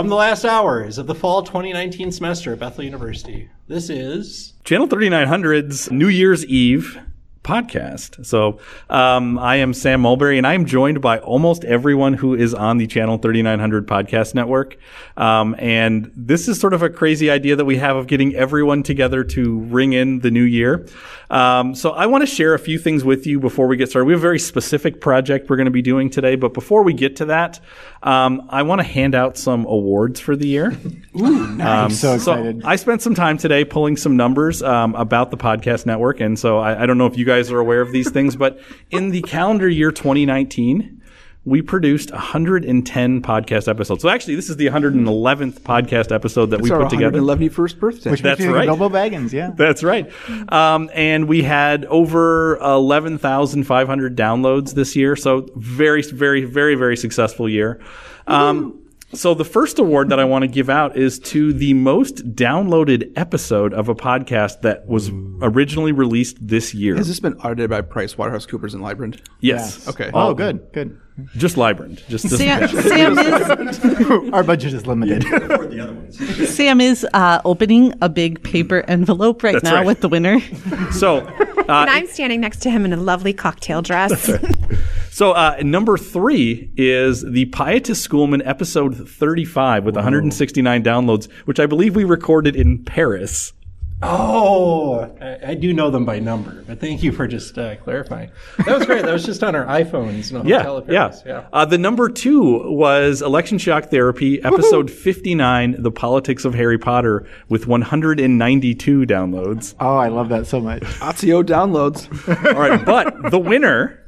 [0.00, 4.88] From the last hours of the fall 2019 semester at Bethel University, this is Channel
[4.88, 6.98] 3900's New Year's Eve
[7.42, 8.24] podcast.
[8.26, 12.78] So um, I am Sam Mulberry, and I'm joined by almost everyone who is on
[12.78, 14.76] the Channel 3900 podcast network.
[15.16, 18.82] Um, and this is sort of a crazy idea that we have of getting everyone
[18.82, 20.86] together to ring in the new year.
[21.30, 24.06] Um, so I want to share a few things with you before we get started.
[24.06, 26.92] We have a very specific project we're going to be doing today, but before we
[26.92, 27.60] get to that,
[28.02, 30.76] um, I want to hand out some awards for the year.
[31.14, 32.62] I'm so excited.
[32.64, 36.58] I spent some time today pulling some numbers um, about the podcast network, and so
[36.58, 38.58] I, I don't know if you guys are aware of these things, but
[38.90, 41.00] in the calendar year 2019,
[41.44, 44.02] we produced 110 podcast episodes.
[44.02, 47.18] So actually, this is the 111th podcast episode that we put together.
[47.20, 48.10] 111st birthday.
[48.10, 48.66] Which That's right.
[48.66, 49.50] Bilbo Baggins, yeah.
[49.56, 50.10] That's right.
[50.52, 55.16] Um, and we had over 11,500 downloads this year.
[55.16, 57.80] So very, very, very, very successful year.
[58.26, 58.79] Um,
[59.12, 63.12] so the first award that I want to give out is to the most downloaded
[63.16, 65.10] episode of a podcast that was
[65.42, 66.96] originally released this year.
[66.96, 69.20] Has this been audited by Price Waterhouse Coopers and Lybrand?
[69.40, 69.88] yes.
[69.88, 70.10] Okay.
[70.14, 70.98] Oh, good, good.
[71.36, 72.06] Just Lybrand.
[72.08, 73.18] Just, just Sam, Sam
[73.68, 73.78] is
[74.32, 75.22] Our budget is limited.
[76.48, 79.86] Sam is uh, opening a big paper envelope right That's now right.
[79.86, 80.40] with the winner.
[80.92, 81.18] so
[81.58, 84.30] and I'm standing next to him in a lovely cocktail dress.
[85.10, 91.66] So uh, number three is the Pietist Schoolman episode 35 with 169 downloads, which I
[91.66, 93.52] believe we recorded in Paris.
[94.02, 98.30] Oh, I, I do know them by number, but thank you for just uh, clarifying.
[98.64, 99.02] That was great.
[99.04, 101.22] that was just on our iPhones in a hotel Yeah, Paris.
[101.26, 101.48] yeah.
[101.52, 107.28] Uh, the number two was Election Shock Therapy, episode 59, The Politics of Harry Potter,
[107.50, 109.74] with 192 downloads.
[109.80, 110.80] oh, I love that so much.
[111.00, 112.08] Azio downloads.
[112.54, 113.99] All right, but the winner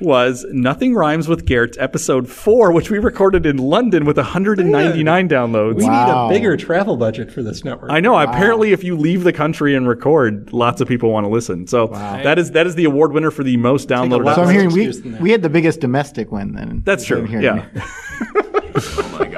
[0.00, 5.76] was Nothing Rhymes with Garrett's episode four, which we recorded in London with 199 downloads.
[5.76, 6.28] We Wow.
[6.28, 7.90] need a bigger travel budget for this network.
[7.90, 8.16] I know.
[8.18, 11.66] Apparently, if you leave the country and record, lots of people want to listen.
[11.66, 14.24] So that is that is the award winner for the most downloaded.
[14.24, 14.52] lot So I'm less episode.
[14.52, 15.20] hearing we, excuse than that.
[15.20, 16.82] we had the biggest domestic win then.
[16.84, 17.26] That's true.
[17.26, 17.62] I'm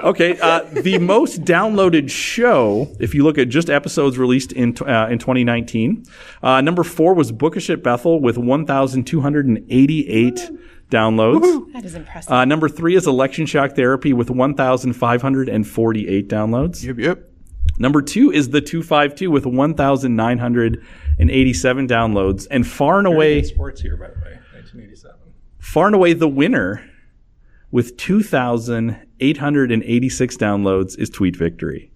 [0.00, 0.06] hearing.
[0.06, 0.38] Okay.
[0.40, 5.18] Uh, the most downloaded show, if you look at just episodes released in uh, in
[5.18, 6.04] 2019,
[6.42, 10.50] uh, number four was Bookish at Bethel with 1,288
[10.90, 11.72] downloads.
[11.72, 12.32] that is impressive.
[12.32, 16.84] Uh, number three is Election Shock Therapy with 1,548 downloads.
[16.84, 17.24] yep, yep.
[17.78, 22.46] Number two is the 252 with 1,987 downloads.
[22.50, 25.16] And far and away, sports here, by the way, 1987.
[25.60, 26.82] far and away the winner
[27.70, 27.96] with
[29.20, 31.90] 2,886 downloads is Tweet Victory.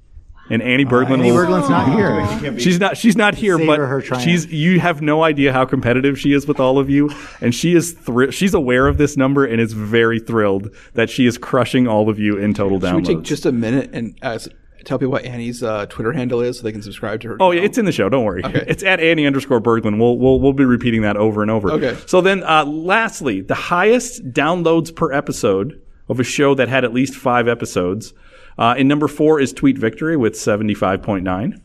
[0.50, 2.58] And Annie Berglund Annie will- Berglund's not here.
[2.58, 2.96] She's not.
[2.96, 4.52] She's not here, but her she's.
[4.52, 7.92] You have no idea how competitive she is with all of you, and she is.
[7.92, 12.10] Thr- she's aware of this number and is very thrilled that she is crushing all
[12.10, 13.06] of you in total downloads.
[13.06, 14.38] Should we take just a minute and uh,
[14.84, 17.36] tell people what Annie's uh, Twitter handle is so they can subscribe to her?
[17.40, 18.08] Oh, yeah, it's in the show.
[18.08, 18.44] Don't worry.
[18.44, 18.64] Okay.
[18.66, 19.98] It's at Annie underscore Berglund.
[20.00, 21.70] We'll, we'll, we'll be repeating that over and over.
[21.70, 21.96] Okay.
[22.06, 26.92] So then, uh, lastly, the highest downloads per episode of a show that had at
[26.92, 28.12] least five episodes.
[28.58, 31.60] Uh, in number four is Tweet Victory with 75.9.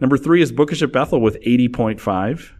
[0.00, 2.52] Number three is Bookish at Bethel with 80.5.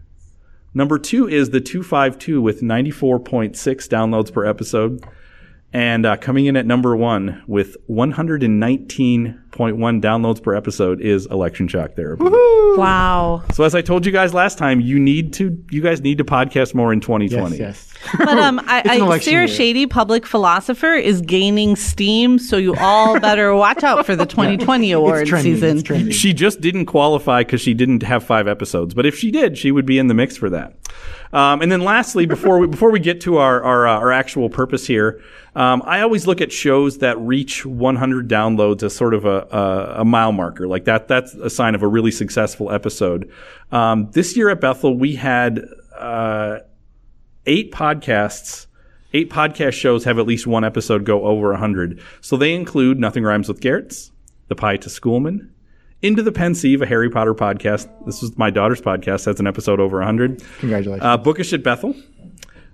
[0.75, 3.53] Number two is the 252 with 94.6
[3.89, 5.05] downloads per episode.
[5.73, 11.95] And uh, coming in at number one with 119.1 downloads per episode is Election Shock
[11.95, 12.25] Therapy.
[12.25, 13.45] wow.
[13.55, 16.25] So as I told you guys last time, you need to, you guys need to
[16.25, 17.57] podcast more in 2020.
[17.57, 18.19] Yes, yes.
[18.19, 19.57] But um, I, I, election Sarah year.
[19.57, 22.41] Shady, public philosopher, is gaining steam.
[22.41, 25.79] So you all better watch out for the 2020 award It's season.
[25.87, 26.17] It's.
[26.17, 28.93] She just didn't qualify because she didn't have five episodes.
[28.93, 30.75] But if she did, she would be in the mix for that.
[31.33, 34.51] Um, and then lastly, before we, before we get to our, our, uh, our actual
[34.51, 35.23] purpose here,
[35.55, 40.01] um, I always look at shows that reach 100 downloads as sort of a, a,
[40.01, 40.67] a mile marker.
[40.67, 43.31] Like that, that's a sign of a really successful episode.
[43.71, 45.65] Um, this year at Bethel, we had,
[45.97, 46.61] uh,
[47.47, 48.67] eight podcasts
[49.13, 53.25] eight podcast shows have at least one episode go over 100 so they include nothing
[53.25, 54.13] rhymes with garrett's
[54.49, 55.49] the Pietist Schoolman
[56.03, 57.89] into the pensieve a harry potter podcast.
[58.07, 59.25] This was my daughter's podcast.
[59.25, 61.05] That's an episode over 100 Congratulations.
[61.05, 61.95] uh, bookish at bethel.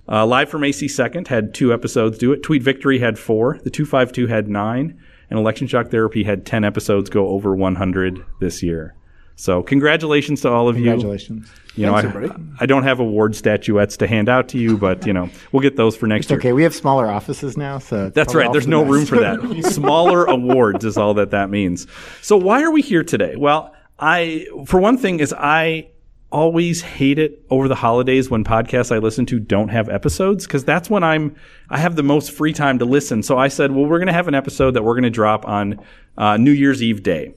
[0.09, 2.43] Uh, live from ac second had two episodes do it.
[2.43, 3.59] Tweet victory had four.
[3.65, 5.01] The 252 had nine.
[5.29, 8.95] And election shock therapy had 10 episodes go over 100 this year
[9.37, 11.49] so congratulations to all of you Congratulations.
[11.75, 12.43] you know, Thanks, I, everybody.
[12.59, 15.77] I don't have award statuettes to hand out to you, but you know, we'll get
[15.77, 16.39] those for next It's year.
[16.39, 16.53] okay.
[16.53, 18.51] We have smaller offices now, so That's right.
[18.51, 19.41] There's no room for that.
[19.73, 21.87] Smaller awards is all that that means.
[22.23, 23.37] So why are we here today?
[23.37, 25.89] Well, I, for one thing, is I
[26.33, 30.65] always hate it over the holidays when podcasts I listen to don't have episodes because
[30.65, 31.37] that's when I'm
[31.71, 33.23] I have the most free time to listen.
[33.23, 35.47] So I said, well, we're going to have an episode that we're going to drop
[35.47, 35.79] on
[36.19, 37.33] uh, New Year's Eve day.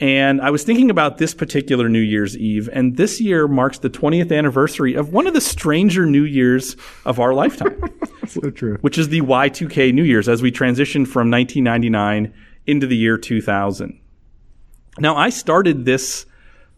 [0.00, 3.90] And I was thinking about this particular New Year's Eve, and this year marks the
[3.90, 6.74] 20th anniversary of one of the stranger New Years
[7.04, 7.78] of our lifetime,
[8.26, 8.78] So true.
[8.80, 12.32] which is the Y2K New Year's as we transitioned from 1999
[12.66, 14.00] into the year 2000.
[14.98, 16.24] Now, I started this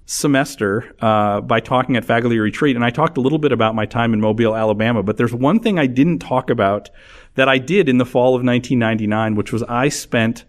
[0.07, 3.87] semester uh, by talking at Faculty Retreat, and I talked a little bit about my
[3.87, 5.03] time in Mobile, Alabama.
[5.03, 6.91] But there's one thing I didn't talk about
[7.37, 10.45] that I did in the fall of 1999, which was I spent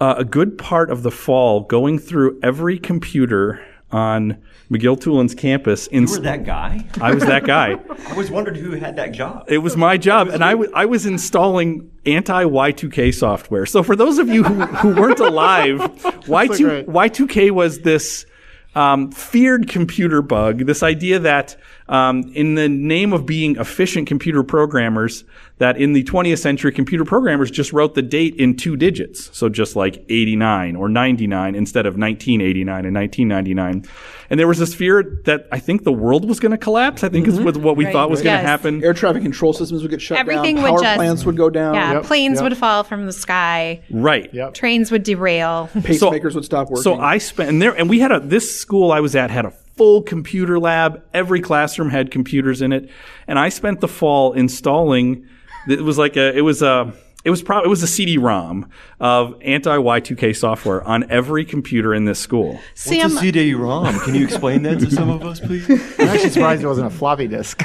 [0.00, 5.86] uh, a good part of the fall going through every computer on McGill-Toolen's campus.
[5.88, 6.84] In, You were that guy?
[7.00, 7.78] I was that guy.
[8.08, 9.44] I was wondering who had that job.
[9.48, 13.66] It was my job, and I, w- I was installing anti Y2K software.
[13.66, 15.78] So for those of you who, who weren't alive,
[16.26, 18.26] Y2 Y2K was this
[18.74, 21.56] um, feared computer bug, this idea that
[21.88, 25.22] um, in the name of being efficient computer programmers,
[25.58, 29.30] that in the 20th century, computer programmers just wrote the date in two digits.
[29.36, 33.88] So just like 89 or 99 instead of 1989 and 1999.
[34.30, 37.04] And there was this fear that I think the world was going to collapse.
[37.04, 37.44] I think is mm-hmm.
[37.44, 38.46] what what we thought was going to Yes.
[38.46, 38.82] happen.
[38.82, 40.64] Air traffic control systems would get shut Everything down.
[40.64, 41.74] would Power just- plants would go down.
[41.74, 42.44] Yeah, Yep, planes yep.
[42.44, 43.80] would fall from the sky.
[43.90, 44.32] Right.
[44.34, 44.54] Yep.
[44.54, 45.70] Trains would derail.
[45.74, 46.82] Pacemakers would stop working.
[46.82, 49.44] So I spent and there and we had a this school I was at had
[49.44, 51.02] a full computer lab.
[51.12, 52.90] Every classroom had computers in it,
[53.26, 55.28] and I spent the fall installing.
[55.68, 56.92] It was like a it was a
[57.24, 58.68] it was probably it was a CD-ROM
[59.00, 62.60] of anti Y2K software on every computer in this school.
[62.74, 63.98] Sam, What's a CD-ROM?
[64.00, 65.68] Can you explain that to some of us, please?
[65.98, 67.62] I'm actually surprised it wasn't a floppy disk.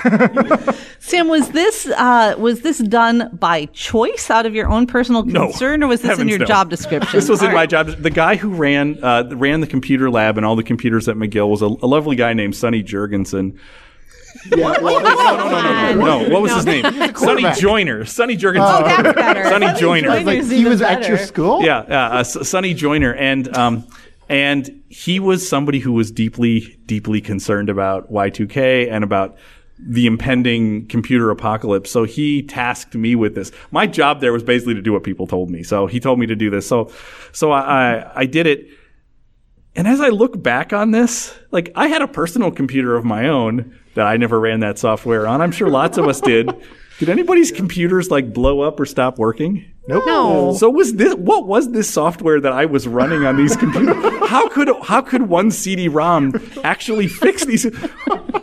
[1.00, 5.48] Sam, was this uh, was this done by choice out of your own personal No.
[5.48, 6.46] concern, or was this in your no.
[6.46, 7.12] job description?
[7.20, 7.88] This was in All my job.
[7.88, 11.50] The guy who ran uh, ran the computer lab and all the computers at McGill
[11.50, 13.58] was a, a lovely guy named Sonny Jurgensen.
[14.56, 16.30] Yeah, well, No, no.
[16.30, 16.84] what was his name?
[16.84, 17.58] Sonny quarterback.
[17.58, 18.06] Joyner.
[18.06, 18.80] Sonny Jurgensen.
[18.82, 19.44] Oh, that's better.
[19.46, 20.08] Sonny Joyner.
[20.08, 20.22] Joyner.
[20.22, 21.64] like he even was at your school.
[21.64, 23.88] yeah, yeah, uh, S- Sonny Joyner, and um,
[24.28, 29.38] and he was somebody who was deeply, deeply concerned about Y2K and about
[29.82, 31.90] the impending computer apocalypse.
[31.90, 33.52] So he tasked me with this.
[33.72, 35.64] My job there was basically to do what people told me.
[35.64, 36.68] So he told me to do this.
[36.68, 36.92] So,
[37.32, 37.62] so I,
[38.02, 38.68] I, I did it.
[39.76, 43.30] And as I look back on this, like I had a personal computer of my
[43.30, 45.42] own that I never ran that software on.
[45.42, 46.50] I'm sure lots of us did.
[47.00, 49.66] Did anybody's computers like blow up or stop working?
[49.90, 50.04] Nope.
[50.06, 50.54] No.
[50.54, 53.96] So was this what was this software that I was running on these computers?
[54.30, 56.34] How could how could one CD-ROM
[56.64, 57.66] actually fix these?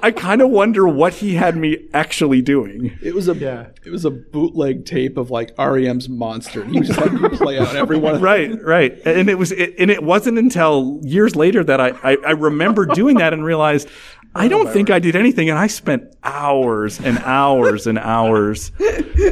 [0.02, 2.98] I kind of wonder what he had me actually doing.
[3.02, 3.66] it was a Yeah.
[3.84, 6.64] it was a bootleg tape of like REM's Monster.
[6.64, 8.20] He just had you play out every one.
[8.20, 12.16] Right, right, and it was it, and it wasn't until years later that I, I
[12.26, 13.88] I remember doing that and realized
[14.34, 18.72] I don't think I did anything, and I spent hours and hours and hours.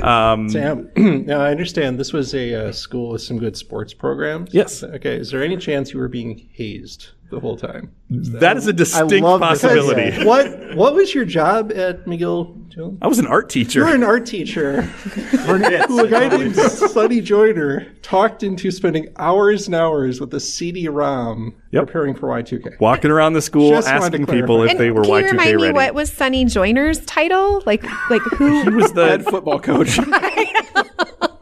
[0.03, 4.53] Um, Sam, now I understand this was a uh, school with some good sports programs.
[4.53, 4.83] Yes.
[4.83, 5.17] Okay.
[5.17, 7.91] Is there any chance you were being hazed the whole time?
[8.11, 10.03] that is a distinct love this possibility.
[10.03, 10.25] idea.
[10.27, 12.61] what What was your job at McGill?
[12.69, 12.99] Jones?
[13.03, 13.81] I was an art teacher.
[13.81, 14.83] You're an art teacher
[15.47, 21.55] who a guy named Sonny Joyner talked into spending hours and hours with a CD-ROM
[21.71, 21.87] Yep.
[21.87, 22.79] preparing for Y2K.
[22.81, 25.73] walking around the school Just asking people if And they were Y2K remind me ready.
[25.75, 27.63] what was Sonny Joyner's title?
[27.67, 28.63] Like, like who?
[28.65, 29.99] he was the Head football coach.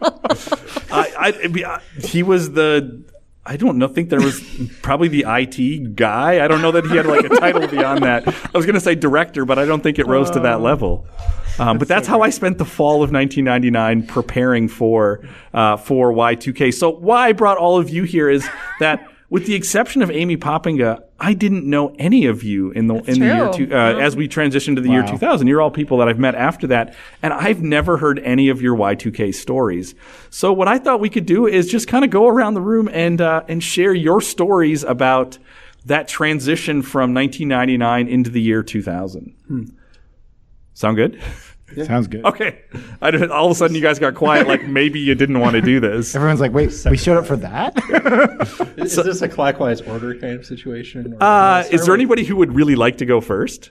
[0.02, 3.04] I, I, I- he was the.
[3.44, 3.88] I don't know.
[3.88, 4.40] Think there was
[4.82, 6.44] probably the IT guy.
[6.44, 8.28] I don't know that he had like a title beyond that.
[8.28, 11.08] I was going to say director, but I don't think it rose to that level.
[11.58, 16.72] Um, but that's how I spent the fall of 1999 preparing for uh, for Y2K.
[16.72, 20.36] So why I brought all of you here is that, with the exception of Amy
[20.36, 24.14] Poppinga, I didn't know any of you in the in the year two, uh, as
[24.14, 25.46] we transitioned to the year 2000.
[25.46, 28.76] You're all people that I've met after that, and I've never heard any of your
[28.76, 29.94] Y2K stories.
[30.28, 32.90] So what I thought we could do is just kind of go around the room
[32.92, 35.38] and uh, and share your stories about
[35.86, 39.34] that transition from 1999 into the year 2000.
[40.74, 41.18] Sound good?
[41.86, 42.24] Sounds good.
[42.24, 42.62] Okay.
[43.00, 45.54] I don't, all of a sudden, you guys got quiet, like maybe you didn't want
[45.54, 46.14] to do this.
[46.14, 47.74] Everyone's like, wait, we showed up for that."
[48.76, 51.14] Is, is this a clockwise order kind of situation?
[51.14, 53.70] or- Uh, is there anybody who would really like to go first?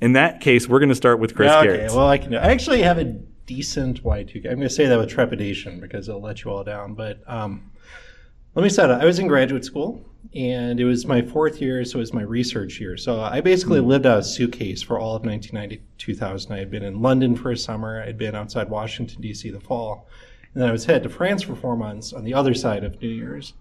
[0.00, 1.92] In that case, we're going to start with Chris Okay, Garrett.
[1.92, 2.34] well, I can.
[2.34, 4.36] I actually have a decent Y2K.
[4.46, 6.94] I'm going to say that with trepidation because it'll let you all down.
[6.94, 7.70] But um,
[8.54, 8.94] let me set it.
[9.00, 12.22] I was in graduate school, and it was my fourth year, so it was my
[12.22, 12.96] research year.
[12.96, 16.52] So I basically lived out of a suitcase for all of 1990, 2000.
[16.52, 18.02] I had been in London for a summer.
[18.02, 19.50] I'd been outside Washington D.C.
[19.50, 20.08] the fall,
[20.54, 23.00] and then I was headed to France for four months on the other side of
[23.02, 23.52] New Year's.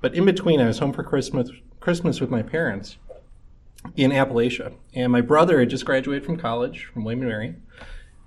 [0.00, 1.50] But in between, I was home for Christmas.
[1.80, 2.98] Christmas with my parents.
[3.96, 4.74] in Appalachia.
[4.94, 7.54] And my brother had just graduated from college from William and Mary,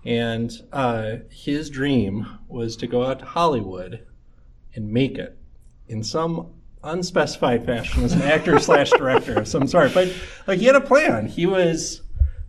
[0.05, 4.05] and uh, his dream was to go out to Hollywood
[4.73, 5.37] and make it
[5.87, 6.47] in some
[6.83, 9.93] unspecified fashion as an actor slash director of some sort.
[9.93, 10.13] But
[10.47, 11.27] like he had a plan.
[11.27, 12.01] He was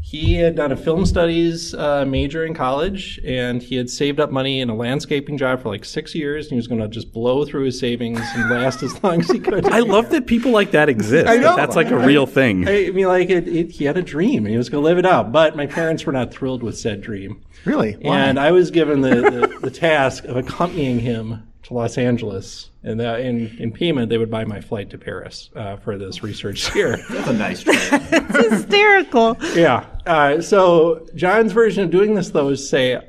[0.05, 4.33] he had done a film studies uh, major in college, and he had saved up
[4.33, 7.13] money in a landscaping job for like six years, and he was going to just
[7.13, 9.65] blow through his savings and last as long as he could.
[9.67, 11.29] I love that people like that exist.
[11.29, 11.55] I know.
[11.55, 12.69] That that's like a real thing.
[12.69, 14.99] I mean, like it, it, he had a dream, and he was going to live
[14.99, 15.31] it out.
[15.31, 17.41] But my parents were not thrilled with said dream.
[17.65, 17.93] Really?
[17.93, 18.19] Why?
[18.19, 22.71] And I was given the, the, the task of accompanying him to Los Angeles.
[22.85, 26.23] And uh, in, in payment, they would buy my flight to Paris uh, for this
[26.23, 26.99] research here.
[27.11, 27.75] That's a nice try.
[28.51, 29.37] Hysterical.
[29.55, 29.87] yeah.
[30.07, 33.01] Uh, so John's version of doing this, though, is say,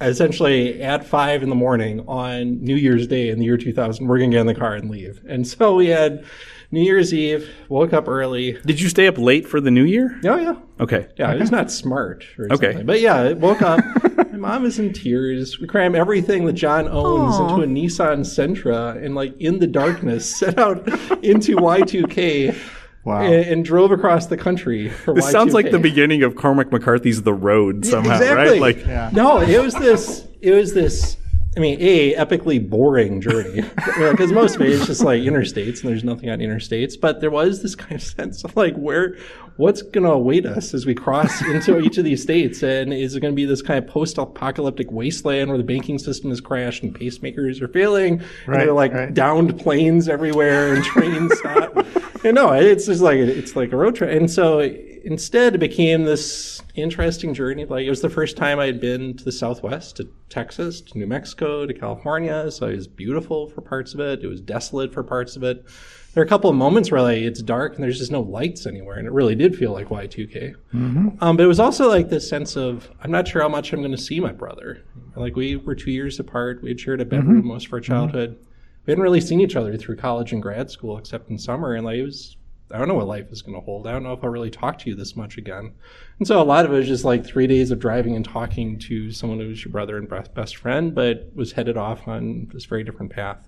[0.00, 4.18] essentially at five in the morning on New Year's Day in the year 2000, we're
[4.18, 5.20] going to get in the car and leave.
[5.28, 6.24] And so we had
[6.70, 8.52] New Year's Eve, woke up early.
[8.64, 10.18] Did you stay up late for the new year?
[10.24, 10.54] Oh, yeah.
[10.78, 11.08] Okay.
[11.16, 12.68] Yeah, it was not smart or Okay.
[12.68, 12.86] something.
[12.86, 13.80] But yeah, I woke up.
[14.40, 15.60] my mom is in tears.
[15.60, 17.48] We cram everything that John owns Aw.
[17.48, 20.86] into a Nissan Sentra and, like, in the darkness, set out
[21.22, 22.56] into Y2K
[23.04, 23.22] Wow.
[23.22, 25.70] and, and drove across the country for This sounds like Y2K.
[25.72, 28.60] the beginning of Cormac McCarthy's The Road somehow, exactly.
[28.60, 28.76] right?
[28.84, 30.26] Like no, it was this.
[30.42, 31.16] It was this.
[31.56, 33.62] I mean, a epically boring journey
[33.98, 36.94] because most of it is just like interstates, and there's nothing on interstates.
[36.98, 39.16] But there was this kind of sense of like where,
[39.56, 43.16] what's going to await us as we cross into each of these states, and is
[43.16, 46.84] it going to be this kind of post-apocalyptic wasteland where the banking system has crashed
[46.84, 49.12] and pacemakers are failing, and Right, there are like right.
[49.12, 51.76] downed planes everywhere and trains stop.
[52.24, 54.16] And no, it's just like it's like a road trip.
[54.16, 54.60] And so
[55.04, 57.64] instead, it became this interesting journey.
[57.64, 60.98] Like it was the first time I had been to the Southwest, to Texas, to
[60.98, 62.50] New Mexico, to California.
[62.50, 64.22] So it was beautiful for parts of it.
[64.22, 65.64] It was desolate for parts of it.
[66.12, 68.66] There are a couple of moments where like it's dark and there's just no lights
[68.66, 70.54] anywhere, and it really did feel like Y2K.
[70.74, 71.08] Mm-hmm.
[71.20, 73.80] Um, but it was also like this sense of I'm not sure how much I'm
[73.80, 74.82] going to see my brother.
[75.14, 76.62] Like we were two years apart.
[76.62, 77.16] We had shared a mm-hmm.
[77.16, 77.92] bedroom most of our mm-hmm.
[77.92, 78.38] childhood
[78.86, 81.84] we hadn't really seen each other through college and grad school except in summer and
[81.84, 82.36] like it was
[82.72, 84.50] i don't know what life is going to hold i don't know if i'll really
[84.50, 85.72] talk to you this much again
[86.18, 88.78] and so a lot of it was just like three days of driving and talking
[88.78, 92.48] to someone who was your brother and best best friend but was headed off on
[92.52, 93.46] this very different path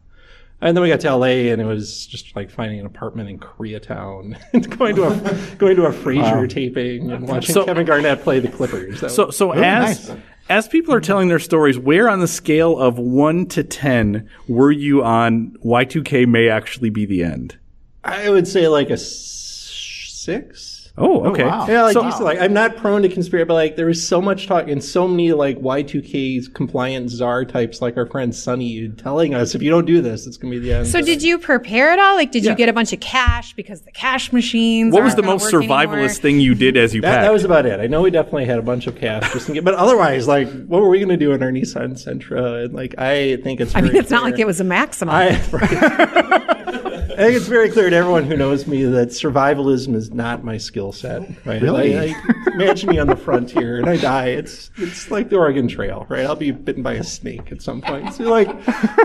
[0.65, 3.37] and then we got to LA, and it was just like finding an apartment in
[3.41, 8.23] Koreatown, and going to a going to a Frasier taping, and watching So- Kevin Garnett
[8.23, 9.01] play the Clippers.
[9.01, 10.19] That So, was- so as nice.
[10.49, 14.71] as people are telling their stories, where on the scale of one to ten were
[14.71, 17.59] you on Y2K may actually be the end?
[18.05, 20.71] I would say like a six.
[20.99, 21.45] Oh, oh okay.
[21.45, 21.67] wow.
[21.67, 24.07] Yeah, like So- you said, like I'm not prone to conspiracy, but like there was
[24.07, 28.91] so much talk and so many like Y2K's compliant czar types, like our friend Sonny,
[28.91, 30.87] telling us if you don't do this, it's gonna be the end.
[30.87, 32.15] So did you prepare at all?
[32.17, 32.51] Like, did Yeah.
[32.51, 34.93] you get a bunch of cash because the cash machines?
[34.93, 36.09] What was aren't the gonna most work survivalist anymore?
[36.11, 37.23] thing you did as you that, packed?
[37.23, 37.81] that was about it.
[37.81, 40.51] I know we definitely had a bunch of cash just in case, but otherwise, like,
[40.67, 42.67] what were we gonna do in our Nissan Sentra?
[42.67, 43.75] And like, I think it's.
[43.75, 45.15] I mean, very it's not like it was a maximum.
[45.15, 45.39] I,
[47.11, 50.57] I think it's very clear to everyone who knows me that survivalism is not my
[50.59, 51.23] skill set.
[51.45, 51.61] Right?
[51.61, 51.95] Really?
[51.95, 54.27] Like, like, imagine me on the frontier and I die.
[54.29, 56.25] It's it's like the Oregon Trail, right?
[56.25, 58.15] I'll be bitten by a snake at some point.
[58.15, 58.49] So like,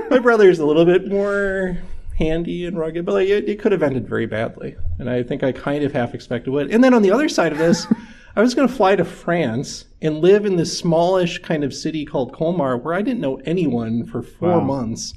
[0.10, 1.77] my brother's a little bit more
[2.18, 4.75] handy and rugged, but like it, it could have ended very badly.
[5.00, 6.72] And I think I kind of half expected it.
[6.72, 7.88] And then on the other side of this.
[8.36, 12.06] I was going to fly to France and live in this smallish kind of city
[12.06, 14.60] called Colmar where I didn't know anyone for four Wow.
[14.60, 15.16] months.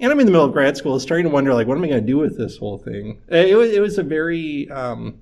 [0.00, 1.88] And I'm in the middle of grad school, starting to wonder, like, what am I
[1.88, 3.20] going to do with this whole thing?
[3.32, 5.18] Uh, It was, it was a very, um,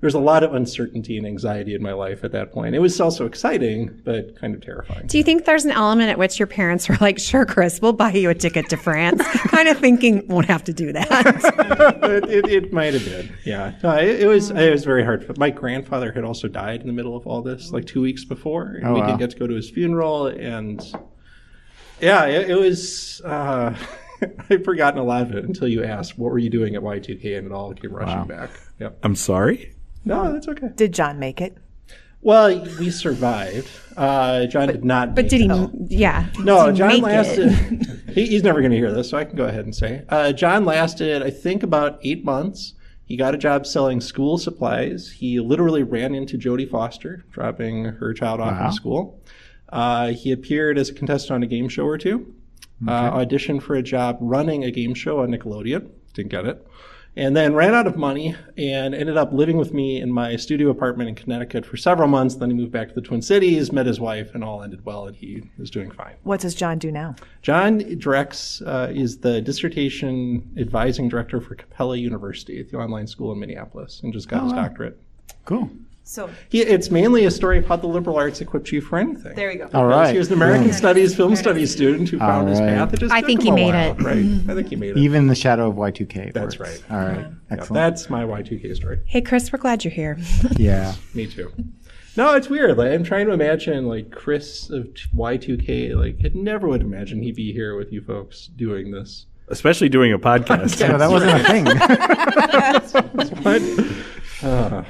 [0.00, 2.74] there was a lot of uncertainty and anxiety in my life at that point.
[2.74, 5.06] It was also exciting, but kind of terrifying.
[5.06, 7.92] Do you think there's an element at which your parents were like, "Sure, Chris, we'll
[7.94, 11.08] buy you a ticket to France," kind of thinking, "Won't have to do that."
[12.02, 13.74] it, it, it might have been, yeah.
[13.82, 15.38] No, it, it was it was very hard.
[15.38, 18.74] My grandfather had also died in the middle of all this, like two weeks before.
[18.76, 19.06] And Oh, we wow.
[19.06, 20.82] didn't get to go to his funeral, and
[22.00, 23.20] yeah, it, it was.
[23.22, 23.74] Uh,
[24.50, 27.38] I'd forgotten a lot of it until you asked, "What were you doing at Y2K?"
[27.38, 28.24] and it all came rushing Wow.
[28.24, 28.50] back.
[28.80, 28.98] Yep.
[29.02, 29.74] I'm sorry.
[30.04, 30.68] No, that's okay.
[30.76, 31.56] Did John make it?
[32.20, 33.68] Well, we survived.
[33.96, 35.14] Uh, John did not.
[35.14, 35.46] But make did he?
[35.48, 35.70] hell.
[35.88, 36.26] Yeah.
[36.38, 37.52] No, did John make lasted.
[37.52, 38.10] It?
[38.14, 40.04] he, he's never going to hear this, so I can go ahead and say.
[40.08, 42.74] Uh, John lasted, I think, about eight months.
[43.04, 45.10] He got a job selling school supplies.
[45.10, 48.66] He literally ran into Jodie Foster, dropping her child off Wow.
[48.68, 49.20] in school.
[49.68, 52.34] Uh, he appeared as a contestant on a game show or two.
[52.86, 55.90] Uh, auditioned for a job running a game show on Nickelodeon.
[56.12, 56.66] Didn't get it.
[57.16, 60.68] And then ran out of money and ended up living with me in my studio
[60.68, 62.34] apartment in Connecticut for several months.
[62.34, 65.06] Then he moved back to the Twin Cities, met his wife, and all ended well,
[65.06, 66.16] and he is doing fine.
[66.24, 67.14] What does John do now?
[67.40, 73.38] John directs, uh, is the dissertation advising director for Capella University, the online school in
[73.38, 75.00] Minneapolis, and just got his doctorate.
[75.44, 75.70] Cool.
[76.06, 79.34] So He, it's mainly a story of how the liberal arts equipped you for anything.
[79.34, 79.70] there you go.
[79.72, 80.12] All right.
[80.12, 82.92] He was an American Studies, film studies student who found his path.
[82.92, 83.92] It just I took think him he a made while.
[83.92, 84.02] it.
[84.02, 84.50] Right.
[84.50, 84.98] I think he made it.
[84.98, 86.32] Even the shadow of Y2K.
[86.34, 86.82] That's works.
[86.88, 86.90] right.
[86.90, 87.18] All right.
[87.20, 87.74] Yeah, Excellent.
[87.74, 89.00] that's my Y2K story.
[89.06, 90.18] Hey, Chris, we're glad you're here.
[90.56, 90.94] yeah.
[91.14, 91.50] Me too.
[92.18, 92.76] No, it's weird.
[92.76, 95.96] Like I'm trying to imagine like Chris of Y2K.
[95.96, 99.24] Like I never would imagine he'd be here with you folks doing this.
[99.48, 100.80] Especially doing a podcast.
[100.88, 101.64] No, that wasn't a thing.
[103.42, 103.62] But
[104.42, 104.84] uh, yeah,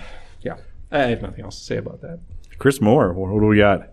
[0.95, 2.21] I have nothing else to say about that.
[2.59, 3.89] Chris Moore, what, what do we got?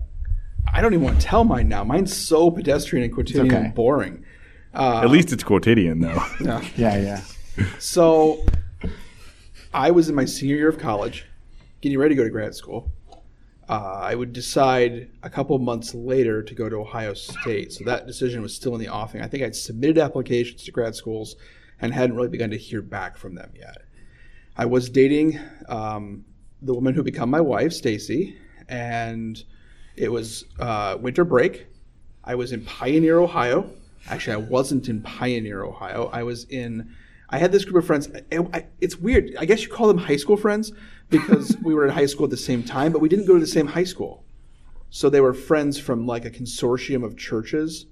[0.72, 1.84] I don't even want to tell mine now.
[1.84, 3.56] Mine's so pedestrian and quotidian okay.
[3.58, 4.24] and boring.
[4.74, 6.24] Uh, At least it's quotidian, though.
[6.40, 6.62] no.
[6.76, 7.22] yeah, yeah.
[7.80, 8.46] So,
[9.74, 11.26] I was in my senior year of college,
[11.82, 12.92] getting ready to go to grad school.
[13.68, 17.72] Uh, I would decide a couple months later to go to Ohio State.
[17.72, 19.22] So that decision was still in the offing.
[19.22, 21.36] I think I'd submitted applications to grad schools
[21.80, 23.78] and hadn't really begun to hear back from them yet.
[24.58, 25.40] I was dating
[25.70, 26.26] um,
[26.62, 28.38] the woman who became my wife, Stacy,
[28.70, 29.44] and
[29.96, 31.68] it was uh, winter break.
[32.24, 33.70] I was in Pioneer, Ohio.
[34.08, 36.10] Actually, I wasn't in Pioneer, Ohio.
[36.14, 36.94] I was in.
[37.30, 38.10] I had this group of friends.
[38.32, 39.32] I- I- it's weird.
[39.40, 40.72] I guess you call them high school friends
[41.10, 43.40] because we were in high school at the same time, but we didn't go to
[43.40, 44.24] the same high school.
[44.90, 47.86] So they were friends from like a consortium of churches.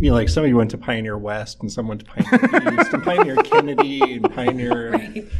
[0.00, 3.02] You know, like somebody went to Pioneer West and someone went to Pioneer East and
[3.02, 5.26] Pioneer Kennedy and Pioneer.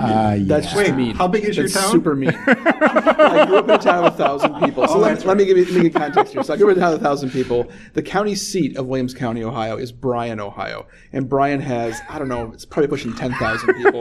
[0.00, 0.60] Uh, That's yeah.
[0.60, 1.14] just Wait, mean.
[1.14, 1.92] how big is your That's town?
[1.92, 2.30] Super mean.
[2.46, 4.88] I grew up in a town of a thousand people.
[4.88, 6.42] So Oh, let, that's let me give you, let me give context here.
[6.42, 7.70] So I grew up in a town of a thousand people.
[7.92, 12.28] The county seat of Williams County, Ohio, is Bryan, Ohio, and Bryan has I don't
[12.28, 14.00] know, it's probably pushing ten thousand people.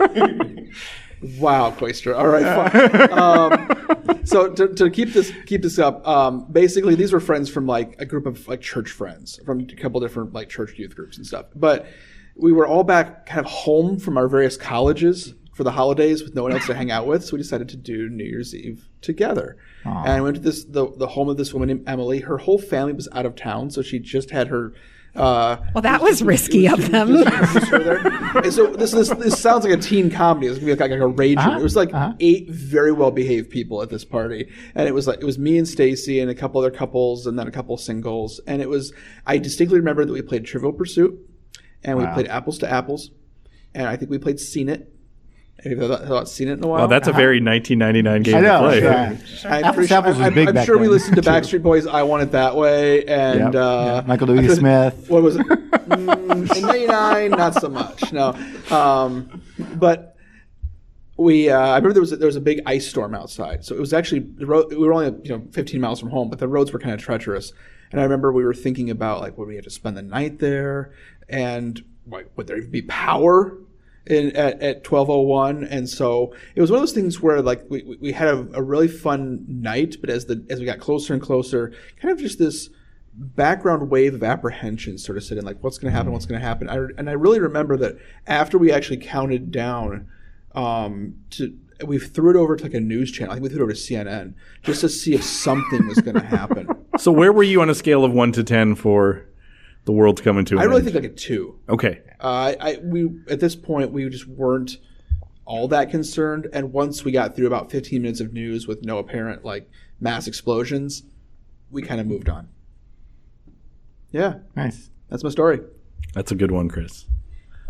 [1.40, 2.16] Wow, Quaster.
[2.18, 3.10] All right, fine.
[3.24, 7.68] Um, so to, to keep this keep this up, um, basically these were friends from
[7.68, 11.18] like a group of like church friends from a couple different like church youth groups
[11.18, 11.46] and stuff.
[11.56, 11.86] But
[12.36, 16.34] we were all back kind of home from our various colleges for the holidays with
[16.34, 18.90] no one else to hang out with, so we decided to do New Year's Eve
[19.02, 19.58] together.
[20.04, 22.20] And I went to this the, the home of this woman named Emily.
[22.22, 24.74] Her whole family was out of town, so she just had her.
[25.16, 27.14] Uh, Well, that was risky of them.
[27.24, 28.08] just her there.
[28.38, 30.48] And so this, this this sounds like a teen comedy.
[30.48, 31.38] It's gonna be like, like a rage.
[31.38, 32.14] Uh-huh, It was like uh-huh.
[32.20, 35.58] eight very well behaved people at this party, and it was like it was me
[35.58, 38.40] and Stacy and a couple other couples, and then a couple singles.
[38.48, 38.94] And it was
[39.26, 41.20] I distinctly remember that we played Trivial Pursuit,
[41.84, 43.12] and we played Apples to Apples,
[43.76, 44.93] and I think we played Seen It.
[45.64, 46.80] Have you thought about Seen It in a while?
[46.80, 48.62] Well, that's a very 1999 game I know.
[48.64, 48.82] to play.
[48.84, 49.18] yeah.
[49.46, 51.22] I'm Apples sure- Apples was I'm, big I'm back sure we listened to.
[51.22, 54.04] Backstreet Boys' "I Want It That Way" and Yep, uh, yeah.
[54.06, 54.56] Michael I W.
[54.56, 55.06] Smith.
[55.10, 55.48] What was it?
[55.48, 58.12] Mm, in '99, not so much.
[58.12, 58.34] No,
[58.72, 59.42] um,
[59.76, 60.18] but
[61.18, 61.50] we.
[61.50, 63.80] Uh, I remember there was a, there was a big ice storm outside, so it
[63.80, 64.70] was actually the road.
[64.70, 67.00] We were only you know 15 miles from home, but the roads were kind of
[67.02, 67.54] treacherous.
[67.92, 70.40] And I remember we were thinking about like would we have to spend the night
[70.40, 70.94] there,
[71.30, 73.58] and like, would there even be power?
[74.06, 77.98] In at, at 1201 and so it was one of those things where like we,
[78.02, 81.22] we- had a, a really fun night but as the as we got closer and
[81.22, 82.70] closer kind of just this
[83.16, 86.40] background wave of apprehension sort of set in like what's going to happen what's going
[86.40, 86.68] to happen.
[86.70, 90.08] I, and i really remember that after we actually counted down
[90.56, 93.32] um, to we threw it over to like a news channel.
[93.32, 96.16] I think we threw it over to cnn just to see if something was going
[96.16, 96.68] to happen.
[97.00, 99.26] So where were you on a scale of 1 to 10 for
[99.86, 100.92] the world's coming to an i really end?
[100.92, 101.58] think like a two.
[101.68, 102.02] Okay.
[102.24, 104.78] Uh, I, I we at this point we just weren't
[105.46, 108.98] all that concerned, and once we got through about 15 minutes of news with no
[108.98, 111.04] apparent like mass explosions,
[111.70, 112.48] we kind of moved on.
[114.12, 114.90] Yeah, Nice.
[115.10, 115.60] that's my story.
[116.14, 117.06] That's a good one, Chris.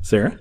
[0.01, 0.37] Sarah?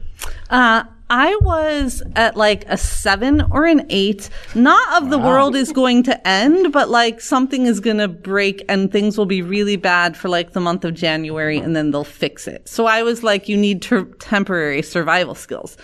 [0.50, 4.30] Uh, I was at like a seven or an eight.
[4.54, 8.64] Not of the world is going to end, but like something is going to break
[8.66, 12.02] and things will be really bad for like the month of January and then they'll
[12.02, 12.66] fix it.
[12.66, 15.76] So I was like, you need ter- temporary survival skills.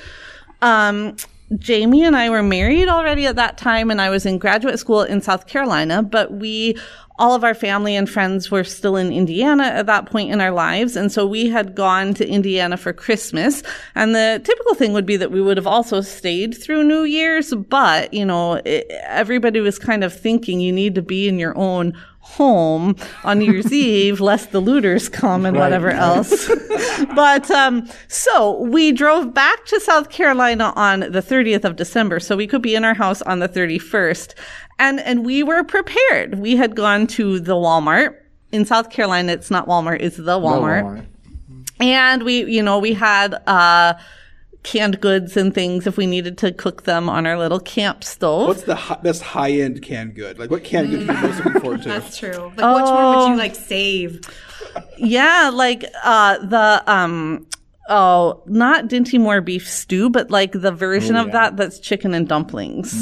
[0.62, 1.14] Um,
[1.56, 5.02] Jamie and I were married already at that time, and I was in graduate school
[5.02, 6.76] in South Carolina, but we,
[7.18, 10.50] all of our family and friends were still in Indiana at that point in our
[10.50, 10.94] lives.
[10.94, 13.62] And so we had gone to Indiana for Christmas.
[13.94, 17.54] And the typical thing would be that we would have also stayed through New Year's,
[17.54, 21.56] but, you know, it, everybody was kind of thinking you need to be in your
[21.56, 21.96] own
[22.36, 26.48] home on New Year's Eve, lest the looters come and whatever else.
[27.14, 32.36] but um, so we drove back to South Carolina on the 30th of December, so
[32.36, 34.34] we could be in our house on the 31st,
[34.78, 36.38] and and we were prepared.
[36.38, 38.14] We had gone to the Walmart
[38.52, 39.32] in South Carolina.
[39.32, 41.04] It's not Walmart; it's the Walmart, Walmart.
[41.80, 43.34] and we you know we had.
[43.46, 43.94] uh
[44.62, 48.48] canned goods and things if we needed to cook them on our little camp stove.
[48.48, 50.38] What's the hi- best high end canned good?
[50.38, 51.88] Like what canned good are you most looking forward to?
[51.88, 52.30] That's true.
[52.32, 53.30] Like, which one would Oh.
[53.30, 54.20] you like save?
[54.98, 57.46] Yeah, like uh the um
[57.88, 62.28] oh, not Dinty Moore beef stew, but like the version of that that's chicken and
[62.28, 62.92] dumplings.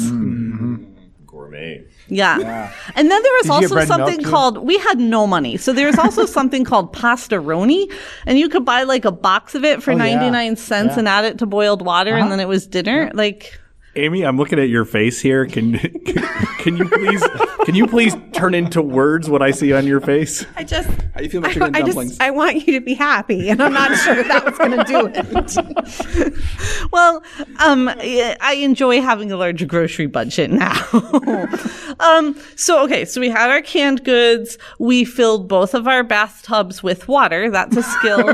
[1.27, 1.83] Gourmet.
[2.09, 2.71] Yeah.
[2.95, 5.57] And then there was also bread and milk, something called, we had no money.
[5.57, 7.91] So there was also something called pastaroni.
[8.25, 10.15] And you could buy like a box of it for Oh, yeah.
[10.15, 10.99] 99 cents Yeah.
[10.99, 12.11] and add it to boiled water.
[12.11, 12.29] And uh-huh.
[12.29, 13.11] then it was dinner.
[13.13, 13.59] Like,
[13.97, 15.45] Amy, I'm looking at your face here.
[15.45, 15.77] Can
[16.59, 17.23] can you please
[17.67, 20.45] can you please turn into words what I see on your face?
[20.55, 22.11] I just, How do you feel about I, chicken and I dumplings?
[22.11, 24.83] just, I want you to be happy, and I'm not sure that was going to
[24.85, 26.91] do it.
[26.93, 27.23] well,
[27.59, 30.81] um, I enjoy having a larger grocery budget now.
[31.99, 33.03] um, so, okay.
[33.03, 34.57] So we had our canned goods.
[34.79, 37.49] We filled both of our bathtubs with water.
[37.51, 38.27] That's a skill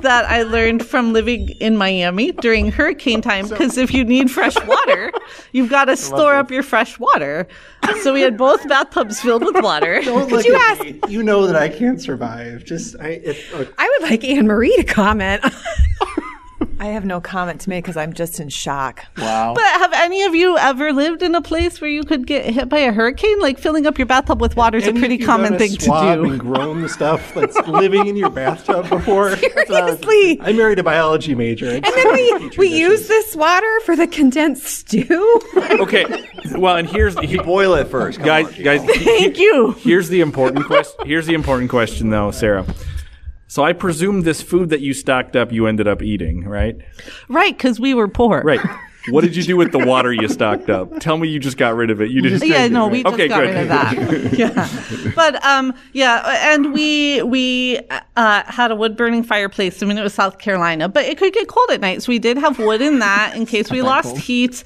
[0.00, 3.48] that I learned from living in Miami during hurricane time.
[3.48, 5.09] Because if you need fresh water,
[5.52, 7.46] you've got to store up your fresh water.
[8.02, 10.00] So we had both bathtubs filled with water.
[10.04, 11.00] Don't look you at ask- me.
[11.08, 12.64] You know that I can't survive.
[12.64, 13.08] Just I.
[13.24, 15.44] It, look, I would like Anne Marie to comment.
[16.80, 19.04] I have no comment to make because I'm just in shock.
[19.18, 19.52] Wow.
[19.54, 22.70] But have any of you ever lived in a place where you could get hit
[22.70, 23.38] by a hurricane?
[23.38, 26.30] Like filling up your bathtub with water is a pretty common thing to swab do.
[26.30, 29.36] And grown the stuff that's living in your bathtub before.
[29.36, 30.40] Seriously.
[30.40, 31.68] Uh, I married a biology major.
[31.68, 35.40] And then we, we use this water for the condensed stew.
[35.80, 36.04] Okay.
[36.56, 38.18] Well, and here's you Boil it first.
[38.18, 38.62] Come guys on.
[38.62, 39.72] guys Thank you.
[39.78, 41.06] Here's the important question.
[41.06, 42.66] Here's the important question, though, Sarah.
[43.50, 46.76] So I presume this food that you stocked up, you ended up eating, right?
[47.28, 48.42] Right, because we were poor.
[48.42, 48.60] Right.
[49.08, 51.00] What did you do with the water you stocked up?
[51.00, 52.10] Tell me you just got rid of it.
[52.10, 52.46] You didn't.
[52.46, 53.48] Yeah, no, we just Okay, got good.
[53.54, 54.32] rid of that.
[54.38, 57.78] yeah, but um, yeah, and we we
[58.16, 59.82] uh, had a wood burning fireplace.
[59.82, 62.18] I mean, it was South Carolina, but it could get cold at night, so we
[62.18, 64.62] did have wood in that in case we lost heat.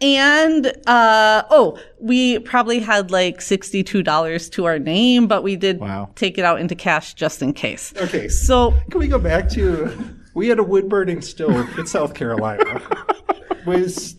[0.00, 5.56] And uh, oh, we probably had like sixty two dollars to our name, but we
[5.56, 6.10] did Wow.
[6.16, 7.94] take it out into cash just in case.
[7.96, 8.28] Okay.
[8.28, 12.82] So Can we go back to we had a wood burning stove in South Carolina.
[13.66, 14.16] Was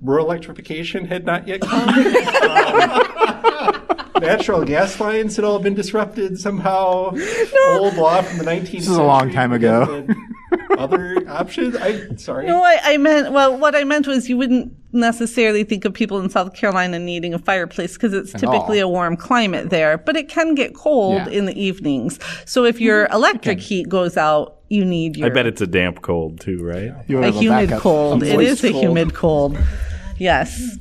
[0.00, 1.88] rural electrification had not yet come.
[4.18, 7.12] Um, natural gas lines had all been disrupted somehow.
[7.70, 10.06] Old law from the 19th This is a long time ago.
[10.78, 11.76] Other options?
[11.76, 12.46] I sorry.
[12.46, 16.18] No, I, I meant, well, what I meant was you wouldn't necessarily think of people
[16.18, 18.88] in South Carolina needing a fireplace because it's typically all.
[18.88, 21.28] a warm climate there, but it can get cold Yeah.
[21.28, 22.18] in the evenings.
[22.44, 23.14] So if your mm-hmm.
[23.14, 26.92] electric heat goes out, you need your I bet it's a damp cold too, right?
[27.06, 27.82] You a have humid backup.
[27.82, 28.22] cold.
[28.22, 29.58] It is moist is a humid cold.
[30.18, 30.78] Yes.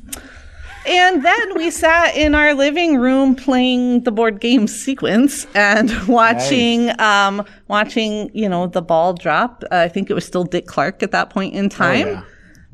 [0.87, 6.97] And then we sat in our living room playing the board game sequence and watching,
[6.99, 9.63] um, watching, you know, the ball drop.
[9.71, 12.07] Uh, I think it was still Dick Clark at that point in Oh, time.
[12.07, 12.23] yeah.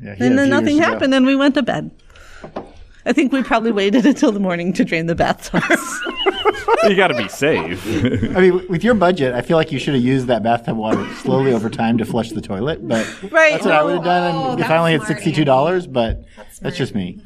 [0.00, 0.92] he had a And then nothing years to go.
[0.92, 1.90] happened, and we went to bed.
[3.06, 6.00] I think we probably waited until the morning to drain the bathtubs.
[6.84, 7.84] you got to be safe.
[8.36, 11.06] I mean, with your budget, I feel like you should have used that bathtub water
[11.16, 12.86] slowly over time to flush the toilet.
[12.86, 15.44] But Right, that's what I would have done oh, if I that's only had sixty-two
[15.44, 15.86] dollars.
[15.86, 16.24] But
[16.60, 17.20] that's, just me.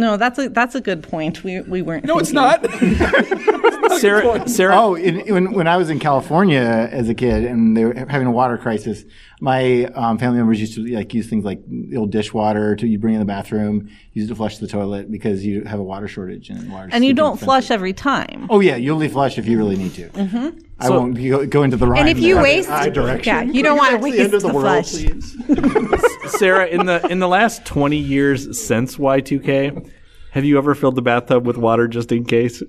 [0.00, 1.44] No, that's a that's a good point.
[1.44, 2.04] We we weren't.
[2.04, 2.64] no, it's not.
[3.98, 7.84] Sarah, Sarah, Oh, in, when when I was in California as a kid and they
[7.84, 9.04] were having a water crisis,
[9.40, 12.98] my um, family members used to like use things like the old dishwater to you
[12.98, 16.08] bring in the bathroom, use it to flush the toilet because you have a water
[16.08, 16.88] shortage and water.
[16.92, 18.46] And you don't flush every time.
[18.50, 20.08] Oh yeah, you only flush if you really need to.
[20.08, 20.58] Mm-hmm.
[20.80, 22.00] I won't go, go into the rhyme.
[22.00, 23.34] And if you waste, Eye direction.
[23.34, 26.30] yeah, you don't want to That's the end waste of the, the world, flush.
[26.38, 29.90] Sarah, in the in the last twenty years since Y2K,
[30.32, 32.62] have you ever filled the bathtub with water just in case?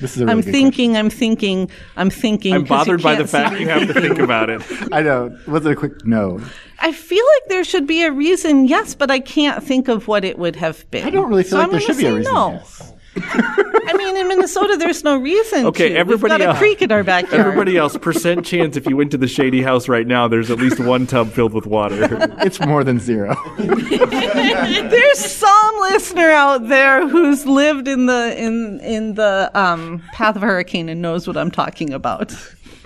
[0.00, 2.52] This is a really I'm good thinking, I'm thinking, I'm thinking.
[2.54, 4.62] I'm 'cause you bothered by the fact you have to think about it.
[4.92, 5.36] I know.
[5.46, 6.40] Was it a quick no?
[6.80, 10.24] I feel like there should be a reason, yes, but I can't think of what
[10.24, 11.06] it would have been.
[11.06, 12.34] I don't really feel So like I'm there gonna should be a reason.
[12.34, 12.52] No.
[12.52, 12.92] yes.
[13.18, 15.66] I mean, in Minnesota, there's no reason.
[15.66, 15.96] Okay, to.
[15.96, 17.34] everybody We've got else- a creek in our backyard.
[17.46, 20.58] Everybody else, percent chance if you went to the shady house right now, there's at
[20.58, 21.96] least one tub filled with water.
[22.40, 23.34] It's more than zero.
[23.58, 30.42] There's some listener out there who's lived in the in in the um, path of
[30.42, 32.34] a hurricane and knows what I'm talking about.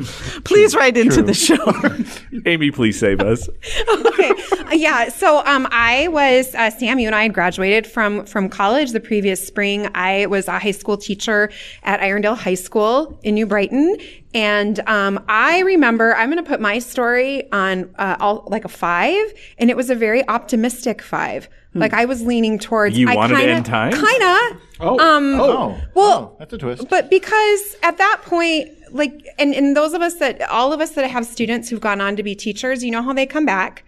[0.44, 1.22] Please write into True.
[1.24, 2.40] the show.
[2.46, 3.48] Amy, please save us.
[4.06, 4.30] okay.
[4.30, 5.08] Uh, Yeah.
[5.08, 6.98] So um, I was uh, Sam.
[6.98, 9.88] You and I had graduated from from college the previous spring.
[9.94, 11.50] I was a high school teacher
[11.82, 13.96] at Irondale High School in New Brighton,
[14.34, 16.14] and um, I remember.
[16.14, 19.90] I'm going to put my story on uh, all, like a five, and it was
[19.90, 21.48] a very optimistic five.
[21.72, 22.98] Like I was leaning towards.
[22.98, 23.94] You I wanted to kinda, end times?
[23.94, 24.60] Kinda.
[24.80, 26.88] Oh, Um, Oh, Well, oh, that's a twist.
[26.88, 30.90] but because at that point, like, and, and those of us that, all of us
[30.92, 33.84] that have students who've gone on to be teachers, you know how they come back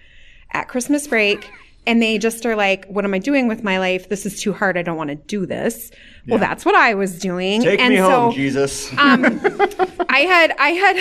[0.53, 1.51] at Christmas break
[1.87, 4.09] and they just are like, "What am I doing with my life?
[4.09, 4.77] This is too hard.
[4.77, 5.91] I don't want to do this."
[6.29, 7.63] Well, that's what I was doing.
[7.63, 8.93] Take and me so, home, Jesus.
[8.99, 10.97] I had I had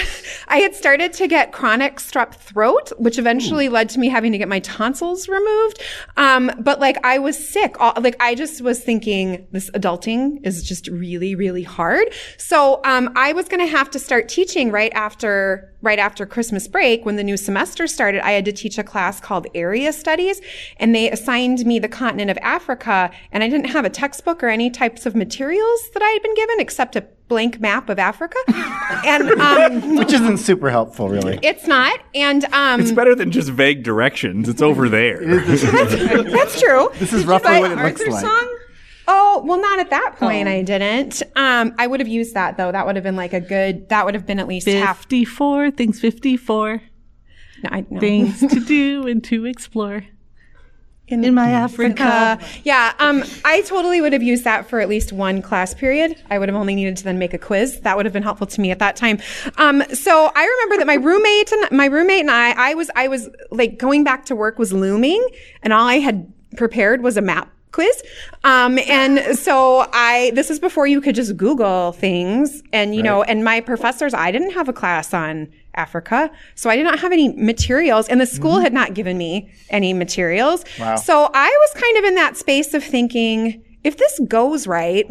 [0.48, 4.40] I had started to get chronic strep throat, which eventually led to me having to
[4.40, 5.82] get my tonsils removed.
[6.18, 7.76] Um, but like I was sick.
[7.80, 12.08] All, like I just was thinking this adulting is just really really hard.
[12.38, 16.68] So um, I was going to have to start teaching right after right after Christmas
[16.68, 18.26] break when the new semester started.
[18.26, 20.42] I had to teach a class called Area Studies,
[20.78, 24.50] and they assigned me the continent of Africa, and I didn't have a textbook or
[24.50, 28.38] any types of materials that I had been given except a blank map of Africa.
[29.06, 31.40] and um, Which isn't super helpful, really.
[31.42, 32.00] it's not.
[32.14, 34.50] And um, It's better than just vague directions.
[34.50, 35.24] It's over there.
[35.46, 36.90] that's true.
[36.96, 38.26] This is roughly what it looks like.
[38.26, 38.58] song?
[39.08, 40.48] Oh, well, not at that point.
[40.48, 41.24] I didn't.
[41.36, 42.72] Um, I would have used that though.
[42.72, 45.00] That would have been like a good, that would have been at least half.
[45.00, 46.82] 54, things 54.
[47.64, 48.00] No, I, no.
[48.00, 50.04] Things to do and to explore.
[51.12, 52.04] In, my Africa.
[52.04, 56.16] Uh, yeah, um, I totally would have used that for at least one class period.
[56.30, 57.82] I would have only needed to then make a quiz.
[57.82, 59.20] That would have been helpful to me at that time.
[59.58, 63.08] Um, so I remember that my roommate and my roommate and I, I was, I
[63.08, 65.26] was like going back to work was looming,
[65.64, 68.04] and all I had prepared was a map quiz.
[68.44, 72.62] Um, and so I, this is before you could just Google things.
[72.74, 76.30] And, you know, and my professors, I didn't have a class on Africa.
[76.56, 79.94] So I did not have any materials and the school had not given me any
[79.94, 80.66] materials.
[80.80, 80.96] Wow.
[80.98, 85.06] So I was kind of in that space of thinking, if this goes right,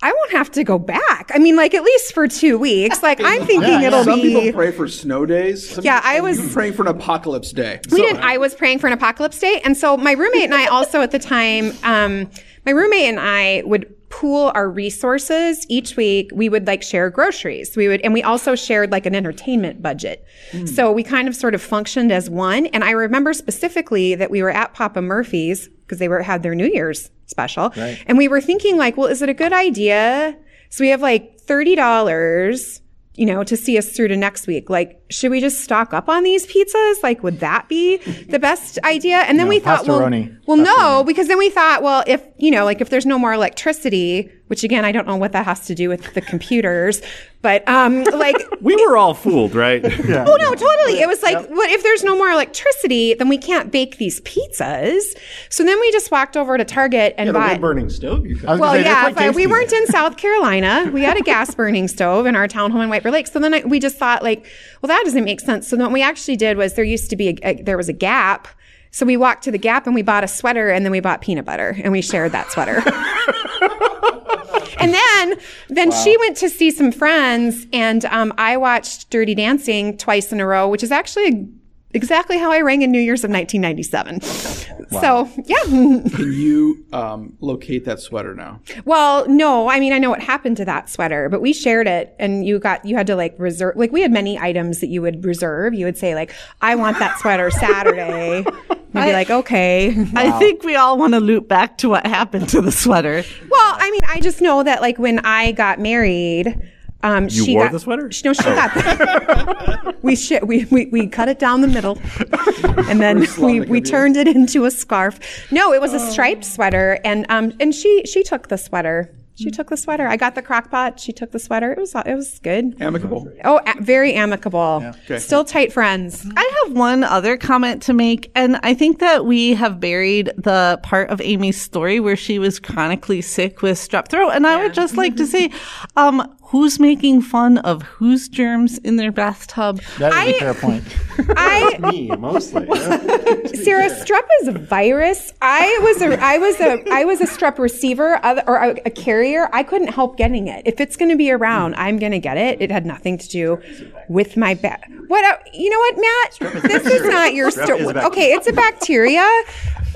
[0.00, 1.32] I won't have to go back.
[1.34, 3.02] I mean, like at least for two weeks.
[3.02, 4.32] Like I'm thinking it'll Some be.
[4.32, 5.68] Some people pray for snow days.
[5.70, 7.80] Some Yeah, people- I was- praying for an apocalypse day.
[7.90, 8.22] We didn't.
[8.22, 11.10] I was praying for an apocalypse day, and so my roommate and I also at
[11.10, 12.30] the time, um,
[12.64, 16.30] my roommate and I would pool our resources each week.
[16.32, 17.76] We would like share groceries.
[17.76, 20.24] We would, and we also shared like an entertainment budget.
[20.52, 20.68] Mm.
[20.68, 22.66] So we kind of sort of functioned as one.
[22.66, 26.54] And I remember specifically that we were at Papa Murphy's because they were had their
[26.54, 27.72] New Year's special,
[28.06, 30.36] and we were thinking like, well, is it a good idea?
[30.70, 32.82] So we have like thirty dollars
[33.18, 34.70] you know, to see us through to next week.
[34.70, 37.02] Like, should we just stock up on these pizzas?
[37.02, 37.96] Like, would that be
[38.28, 39.16] the best idea?
[39.18, 40.36] And then No, we thought, well, pastaroni.
[40.46, 43.32] well, no, because then we thought, well, if, you know, like if there's no more
[43.32, 47.02] electricity, which again, I don't know what that has to do with the computers,
[47.40, 49.82] but, um, like, We were all fooled, right?
[50.08, 50.24] yeah.
[50.26, 51.00] Oh no, totally.
[51.00, 55.02] It was like, what if there's no more electricity, then we can't bake these pizzas.
[55.48, 57.50] So then we just walked over to Target and Yeah, the bought.
[57.52, 58.46] wood burning stove you I was could.
[58.46, 60.90] gonna Well, say, yeah, quite but we weren't in South Carolina.
[60.92, 63.28] We had a gas burning stove in our townhome in White Bear Lake.
[63.28, 64.44] So then I, we just thought, like,
[64.82, 65.68] well, that doesn't make sense.
[65.68, 67.92] So what we actually did was there used to be a, a- there was a
[67.92, 68.48] Gap.
[68.90, 71.20] So we walked to the Gap and we bought a sweater and then we bought
[71.20, 72.82] peanut butter and we shared that sweater.
[74.78, 79.96] and then then she went to see some friends and um, I watched Dirty Dancing
[79.98, 81.48] twice in a row, which is actually
[81.92, 84.20] exactly how I rang in New Year's of 1997.
[84.90, 85.62] So yeah.
[85.64, 88.60] Can you um, locate that sweater now?
[88.86, 92.16] Well, no, I mean, I know what happened to that sweater, but we shared it
[92.18, 95.02] and you got, you had to like reserve, like we had many items that you
[95.02, 95.74] would reserve.
[95.74, 98.46] You would say like, I want that sweater Saturday.
[98.70, 99.88] You'd be like, okay.
[100.14, 103.22] I think we all want to loop back to what happened to the sweater.
[103.50, 106.58] Well, I mean, I just know that like when I got married,
[107.02, 108.10] um, You she wore got, the sweater?
[108.24, 109.96] No, she got that.
[110.02, 111.98] we, sh- we we we cut it down the middle,
[112.88, 115.18] and then we, we turned it into a scarf.
[115.52, 119.14] No, it was a striped sweater, and um and she she took the sweater.
[119.36, 120.08] She took the sweater.
[120.08, 120.98] I got the crock pot.
[120.98, 121.70] She took the sweater.
[121.70, 122.74] It was it was good.
[122.80, 123.30] Amicable.
[123.44, 124.92] Oh, a- very amicable.
[125.18, 126.26] Still tight friends.
[126.36, 130.80] I have one other comment to make, and I think that we have buried the
[130.82, 134.30] part of Amy's story where she was chronically sick with strep throat.
[134.30, 135.52] And I would just like to say,
[135.96, 139.80] um, who's making fun of whose germs in their bathtub?
[139.98, 140.84] That is I- a fair point.
[141.36, 142.66] I Me, mostly.
[142.68, 143.46] yeah.
[143.62, 145.32] Sarah, strep is a virus.
[145.42, 148.14] I was a I was a I was a strep receiver
[148.46, 149.48] or a, a carrier.
[149.52, 150.62] I couldn't help getting it.
[150.64, 152.60] If it's going to be around, I'm going to get it.
[152.62, 153.60] It had nothing to do
[154.08, 154.84] with my bat.
[155.08, 155.24] What?
[155.24, 156.62] uh, You know what, Matt?
[156.62, 157.80] This is not your story.
[157.80, 158.06] is a bacteria.
[158.08, 159.26] Okay, it's a bacteria.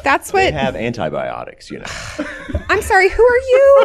[0.03, 0.55] That's They what.
[0.55, 1.85] have antibiotics, you know.
[2.69, 3.09] I'm sorry.
[3.09, 3.79] Who are you?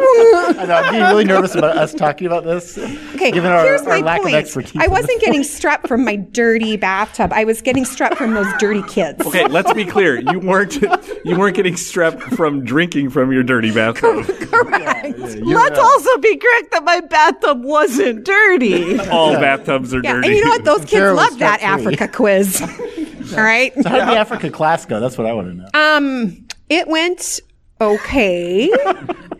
[0.58, 2.76] I know, I'm getting really nervous about us talking about this.
[2.78, 4.34] Okay, given our, here's our my lack point.
[4.34, 4.80] of expertise.
[4.82, 7.32] I wasn't getting strep from my dirty bathtub.
[7.32, 9.24] I was getting strep from those dirty kids.
[9.26, 10.18] Okay, let's be clear.
[10.20, 10.80] You weren't
[11.24, 14.24] you weren't getting strep from drinking from your dirty bathtub.
[14.26, 15.18] Correct.
[15.18, 18.98] Let's also be correct that my bathtub wasn't dirty.
[19.08, 20.28] All bathtubs are Yeah, dirty.
[20.28, 20.64] and you know what?
[20.64, 21.62] Those kids Sarah love that.
[21.62, 22.60] Africa quiz.
[23.36, 23.72] All right.
[23.74, 25.00] So how did the Africa class go?
[25.00, 25.68] That's what I want to know.
[25.74, 27.40] Um, it went
[27.80, 28.70] okay.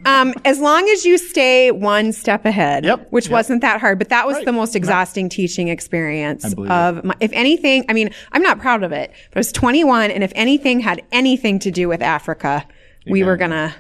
[0.05, 3.33] Um, as long as you stay one step ahead, Yep, which yep.
[3.33, 7.31] wasn't that hard, but that was the most exhausting teaching experience believe of my, if
[7.35, 10.81] anything, I mean, I'm not proud of it, but I was 21 and if anything
[10.81, 12.67] had anything to do with Africa,
[13.07, 13.75] we were gonna,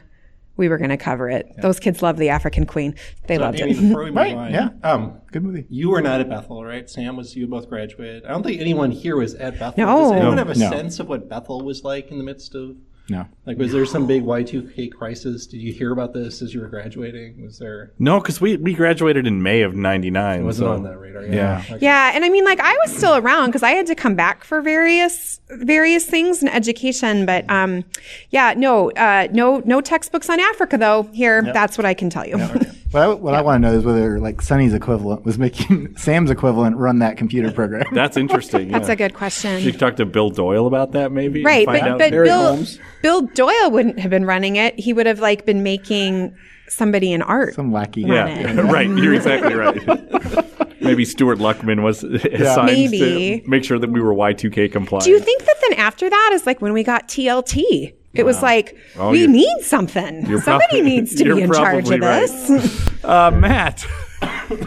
[0.59, 1.51] we were gonna cover it.
[1.63, 2.95] Those kids love the African queen.
[3.27, 3.81] They loved Amy, it.
[3.81, 4.69] before we move Right, on, yeah.
[4.83, 5.65] Um, Good movie.
[5.71, 6.91] you were not at Bethel, right?
[6.91, 7.35] Sam was.
[7.35, 8.27] You both graduated.
[8.27, 9.87] I don't think anyone here was at Bethel.
[9.87, 9.97] No.
[10.03, 10.69] Does anyone have a No.
[10.69, 12.77] sense of what Bethel was like in the midst of?
[13.11, 13.27] No.
[13.47, 15.47] Like, was there some big Y2K crisis?
[15.47, 17.43] Did you hear about this as you were graduating?
[17.43, 17.93] Was there?
[17.99, 20.41] No, because we, we graduated in May of '99.
[20.41, 21.25] It wasn't so- on that radar.
[21.25, 21.63] Yeah.
[21.71, 21.79] Okay.
[21.81, 24.45] Yeah, and I mean, like I was still around because I had to come back
[24.45, 27.25] for various various things in education.
[27.27, 27.85] But um,
[28.31, 31.05] yeah, no, uh, no, no textbooks on Africa though.
[31.13, 32.39] Here, that's what I can tell you.
[32.91, 36.31] What I, what I want to know is whether like Sonny's equivalent was making Sam's
[36.31, 37.85] equivalent run that computer program.
[37.93, 38.71] That's interesting.
[38.71, 38.95] That's yeah.
[38.95, 39.63] a good question.
[39.63, 41.45] You could talk to Bill Doyle about that, maybe.
[41.45, 42.79] Right, but, but Bill Holmes.
[43.03, 44.79] Bill Doyle wouldn't have been running it.
[44.79, 46.35] He would have like been making
[46.69, 47.55] somebody in art.
[47.55, 48.07] Some wacky.
[48.07, 48.89] yeah, right.
[48.89, 50.81] You're exactly right.
[50.81, 53.41] maybe Stuart Luckman was assigned Maybe.
[53.41, 55.05] to make sure that we were Y2K compliant.
[55.05, 57.95] Do you think that then after that is like when we got TLT?
[58.19, 60.25] It was like Oh, we need something.
[60.41, 62.21] Somebody prob- needs to be in charge probably of right.
[62.29, 62.89] this.
[63.05, 63.87] uh, Matt?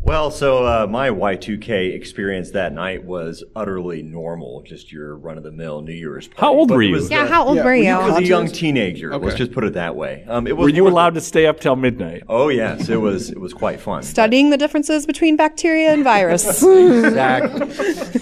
[0.00, 5.44] Well, so uh, my Y2K experience that night was utterly normal, just your run of
[5.44, 6.40] the mill New Year's party.
[6.40, 7.06] How old But were you?
[7.10, 7.90] yeah, uh, how old yeah, were were you you?
[7.90, 8.58] I was a young Concerts?
[8.58, 9.14] teenager.
[9.18, 10.24] Let's just put it that way.
[10.26, 12.22] Um, it was Were you more- allowed to stay up till midnight?
[12.26, 13.28] Oh yes, it was.
[13.28, 14.02] It was quite fun.
[14.02, 16.62] Studying the differences between bacteria and virus.
[16.62, 18.20] Exactly.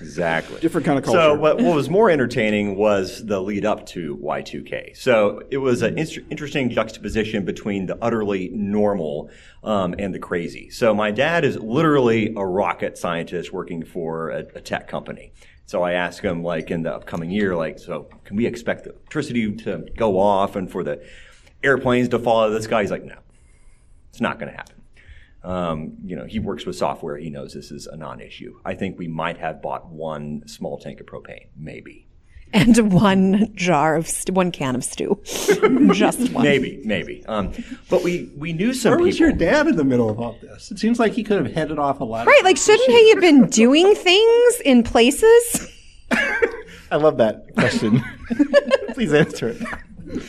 [0.00, 0.60] Exactly.
[0.60, 1.20] Different kind of culture.
[1.20, 4.96] So what, what was more entertaining was the lead up to Y2K.
[4.96, 9.30] So it was an inter- interesting juxtaposition between the utterly normal
[9.62, 10.70] um, and the crazy.
[10.70, 15.32] So my dad is literally a rocket scientist working for a, a tech company.
[15.66, 18.90] So I asked him, like, in the upcoming year, like, so can we expect the
[18.92, 21.04] electricity to go off and for the
[21.62, 22.80] airplanes to fall out of the sky?
[22.80, 23.18] He's like, no,
[24.08, 24.77] it's not going to happen.
[25.48, 27.16] Um, you know, he works with software.
[27.16, 28.58] He knows this is a non-issue.
[28.66, 32.06] I think we might have bought one small tank of propane, maybe,
[32.52, 35.20] and one jar of st- one can of stew.
[35.94, 36.44] Just one.
[36.44, 37.24] maybe, maybe.
[37.26, 37.52] Um,
[37.88, 39.06] but we we knew some Where people.
[39.06, 40.70] was your dad in the middle of all this?
[40.70, 42.26] It seems like he could have headed off a lot.
[42.26, 45.66] Right, of like shouldn't he have been doing things in places?
[46.90, 48.02] I love that question.
[48.92, 49.62] Please answer it.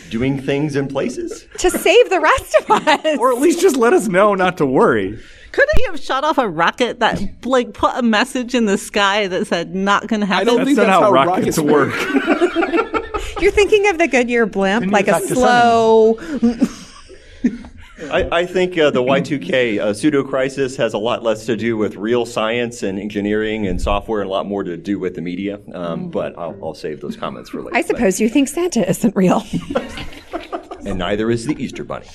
[0.10, 1.46] Doing things in places?
[1.58, 3.18] to save the rest of us.
[3.20, 5.20] Or at least just let us know not to worry.
[5.52, 9.28] Couldn't he have shot off a rocket that like put a message in the sky
[9.28, 10.48] that said not going to happen"?
[10.48, 13.42] I don't That's think not that's how, how rockets, rockets work.
[13.42, 16.16] You're thinking of the Goodyear blimp, like a slow.
[18.12, 21.78] I, I think uh, the Y2K uh, pseudo crisis has a lot less to do
[21.78, 25.22] with real science and engineering and software, and a lot more to do with the
[25.22, 25.60] media.
[25.74, 27.76] Um, but I'll, I'll save those comments for later.
[27.76, 29.44] I suppose you think Santa isn't real.
[30.86, 32.08] And neither is the Easter Bunny.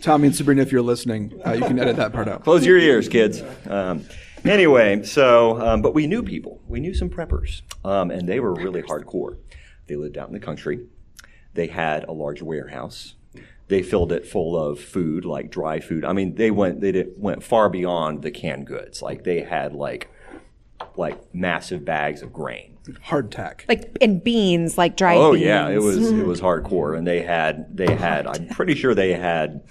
[0.00, 2.42] Tommy and Sabrina, if you're listening, uh, you can edit that part out.
[2.42, 3.42] Close your ears, kids.
[3.68, 4.04] Um,
[4.44, 6.60] anyway, so, um, but we knew people.
[6.68, 9.36] We knew some preppers, um, and they were really hardcore.
[9.88, 10.86] They lived out in the country.
[11.54, 13.14] They had a large warehouse.
[13.72, 16.04] They filled it full of food, like dry food.
[16.04, 19.00] I mean, they went they did, went far beyond the canned goods.
[19.00, 20.10] Like they had like
[20.94, 22.76] like massive bags of grain.
[23.06, 23.66] Hardtack.
[23.70, 25.46] like and beans, like dried Oh beans.
[25.46, 26.28] yeah, it was it mm-hmm.
[26.28, 29.62] was hardcore, and they had they had I'm pretty sure they had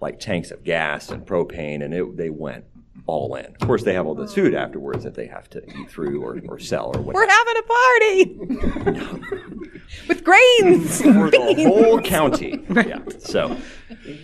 [0.00, 2.64] like tanks of gas and propane, and it, they went
[3.10, 3.46] all in.
[3.46, 6.40] Of course, they have all the food afterwards that they have to eat through or,
[6.48, 7.14] or sell or whatever.
[7.14, 9.40] We're having a party
[10.08, 11.02] with grains.
[11.02, 12.64] For the whole county.
[12.70, 13.00] Yeah.
[13.18, 13.56] So,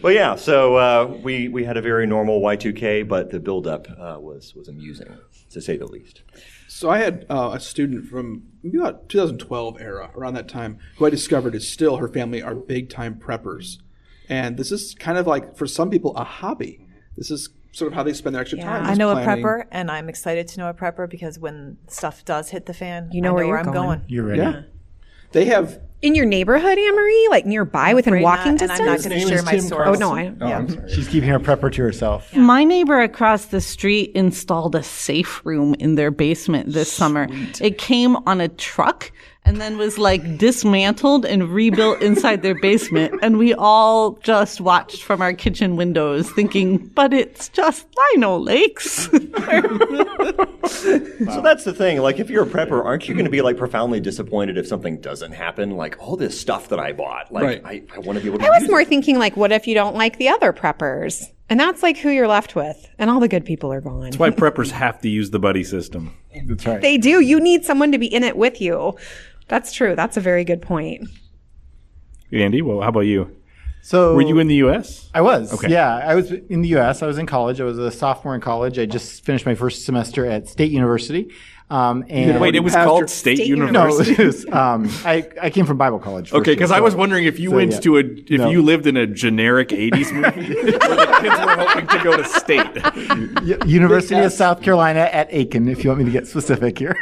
[0.01, 4.19] but yeah, so uh, we we had a very normal Y2K, but the buildup uh,
[4.21, 5.09] was was amusing
[5.51, 6.23] to say the least.
[6.69, 11.07] So I had uh, a student from maybe about 2012 era, around that time, who
[11.07, 13.79] I discovered is still her family are big time preppers,
[14.29, 16.87] and this is kind of like for some people a hobby.
[17.17, 18.87] This is sort of how they spend their extra time.
[18.87, 19.45] I know planning.
[19.45, 22.75] a prepper, and I'm excited to know a prepper because when stuff does hit the
[22.75, 23.75] fan, You know I where you're I'm going.
[23.75, 24.03] going.
[24.09, 24.41] You're ready.
[24.41, 24.63] Yeah,
[25.33, 25.81] they have.
[26.03, 28.81] In your neighborhood, Anne Marie, like nearby, within Afraid walking not, and distance.
[28.81, 29.89] I'm not going name to share is my Tim story.
[29.89, 30.91] oh no, I, Oh, I'm sorry.
[30.93, 32.35] She's keeping her prepper to herself.
[32.37, 37.29] My neighbor across the street installed a safe room in their basement this summer.
[37.61, 39.11] It came on a truck
[39.47, 43.15] and then was like dismantled and rebuilt inside their basement.
[43.23, 49.09] And we all just watched from our kitchen windows thinking, but it's just Lino Lakes.
[50.67, 51.99] So that's the thing.
[51.99, 55.01] Like, if you're a prepper, aren't you going to be like profoundly disappointed if something
[55.01, 55.71] doesn't happen?
[55.73, 57.63] Like all this stuff that I bought, like Right.
[57.65, 58.47] I, I want to be able to.
[58.47, 58.89] I was use more it.
[58.89, 61.31] thinking like, what if you don't like the other preppers?
[61.49, 64.01] And that's like who you're left with, and all the good people are gone.
[64.03, 66.17] That's why preppers have to use the buddy system.
[66.47, 66.81] That's right.
[66.81, 67.21] They do.
[67.21, 68.97] You need someone to be in it with you.
[69.49, 69.95] That's true.
[69.95, 71.09] That's a very good point.
[72.33, 73.37] Andy, well, how about you?
[73.83, 75.09] So Were you in the U.S.?
[75.15, 75.55] I was.
[75.55, 75.71] Okay.
[75.71, 77.05] Yeah, I was in the U.S.
[77.05, 77.61] I was in college.
[77.61, 78.81] I was a sophomore in college.
[78.81, 81.31] I just finished my first semester at State University.
[81.71, 84.11] Um, and Wait, it was called State, State University.
[84.13, 86.33] no, it was, um, I, I came from Bible college.
[86.33, 87.81] Okay, year, because I was wondering if you so, went yeah.
[87.81, 88.51] to a if No.
[88.51, 92.25] you lived in a generic '80s movie where the kids were hoping to go to
[92.25, 93.45] state.
[93.45, 96.97] U- University of South Carolina at Aiken, if you want me to get specific here.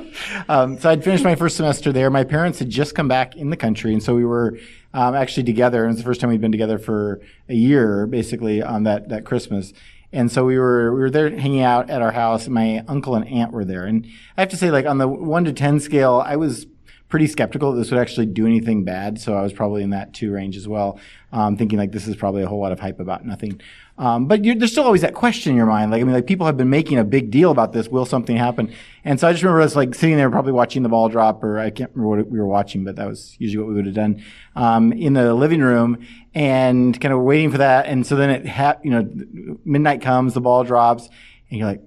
[0.48, 2.10] um, so I'd finished my first semester there.
[2.10, 4.58] My parents had just come back in the country, and so we were
[4.94, 5.84] um, actually together.
[5.84, 9.08] And it was the first time we'd been together for a year, basically on that
[9.08, 9.72] that Christmas.
[10.12, 12.46] And so we were we were there hanging out at our house.
[12.48, 15.44] My uncle and aunt were there, and I have to say, like on the one
[15.44, 16.66] to ten scale, I was
[17.12, 19.20] pretty skeptical that this would actually do anything bad.
[19.20, 20.98] So I was probably in that two range as well,
[21.30, 23.60] um, thinking like this is probably a whole lot of hype about nothing.
[23.98, 25.90] Um, but there's still always that question in your mind.
[25.90, 27.86] Like I mean, like people have been making a big deal about this.
[27.88, 28.72] Will something happen?
[29.04, 31.58] And so I just remember us like sitting there, probably watching the ball drop, or
[31.58, 33.94] I can't remember what we were watching, but that was usually what we would have
[33.94, 34.24] done
[34.56, 35.98] um, in the living room
[36.34, 37.84] and kind of waiting for that.
[37.84, 41.10] And so then it ha- you know midnight comes, the ball drops,
[41.50, 41.82] and you're like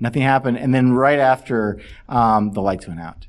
[0.00, 0.56] nothing happened.
[0.56, 3.26] And then right after um, the lights went out.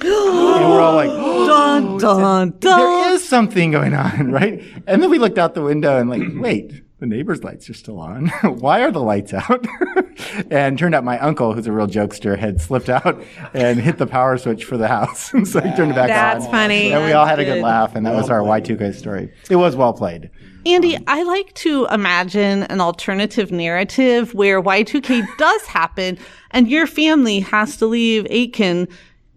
[0.00, 1.10] And we're all like,
[1.48, 2.78] Dun dun dun.
[2.78, 4.62] there is something going on, right?
[4.86, 8.00] And then we looked out the window and like, wait, the neighbor's lights are still
[8.00, 8.26] on.
[8.42, 9.66] Why are the lights out?
[10.50, 13.22] and turned out my uncle, who's a real jokester, had slipped out
[13.54, 15.32] and hit the power switch for the house.
[15.32, 16.50] and so he turned it back That's on.
[16.50, 16.92] That's funny.
[16.92, 17.62] And we all had a good good.
[17.62, 19.32] laugh, and that was our Y2K story.
[19.48, 20.30] It was well played.
[20.66, 26.18] Andy, I like to imagine an alternative narrative where Y2K does happen
[26.50, 28.88] and your family has to leave Aiken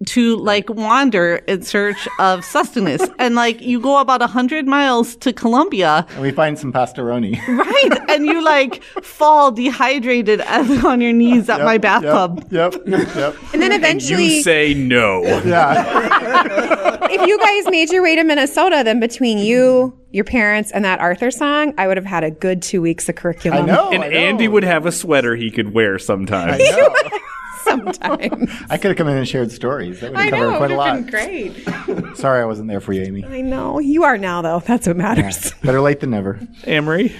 [0.07, 3.03] to like wander in search of sustenance.
[3.19, 6.05] and like you go about a hundred miles to Columbia.
[6.11, 7.37] And we find some pastoroni.
[7.47, 8.09] right?
[8.09, 12.45] and you like fall dehydrated and on your knees at my bathtub.
[12.51, 13.35] Yep, yep, yep.
[13.53, 15.21] And then And eventually, you say no.
[15.45, 17.07] Yeah.
[17.09, 20.99] if you guys made your way to Minnesota, then between you, your parents, and that
[20.99, 23.63] Arthur song, I would have had a good two weeks of curriculum.
[23.63, 23.91] I know.
[23.91, 24.17] And I know.
[24.17, 26.61] Andy would have a sweater he could wear sometimes.
[27.67, 27.69] I.
[27.93, 28.51] Sometimes.
[28.69, 29.99] I could have come in and shared stories.
[30.01, 31.85] That would I have know, covered it quite a would have lot.
[31.85, 32.15] been great.
[32.17, 33.25] Sorry I wasn't there for you, Amy.
[33.25, 33.79] I know.
[33.79, 34.59] You are now, though.
[34.59, 35.53] That's what matters.
[35.63, 36.39] Better late than never.
[36.65, 37.15] Amory,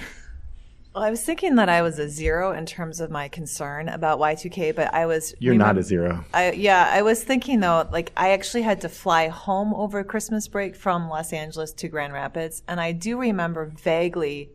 [0.94, 4.18] Well, I was thinking that I was a zero in terms of my concern about
[4.18, 5.34] Y2K, but I was.
[5.38, 6.24] You're not a zero.
[6.34, 10.48] I, yeah, I was thinking though, like I actually had to fly home over Christmas
[10.48, 14.50] break from Los Angeles to Grand Rapids, and I do remember vaguely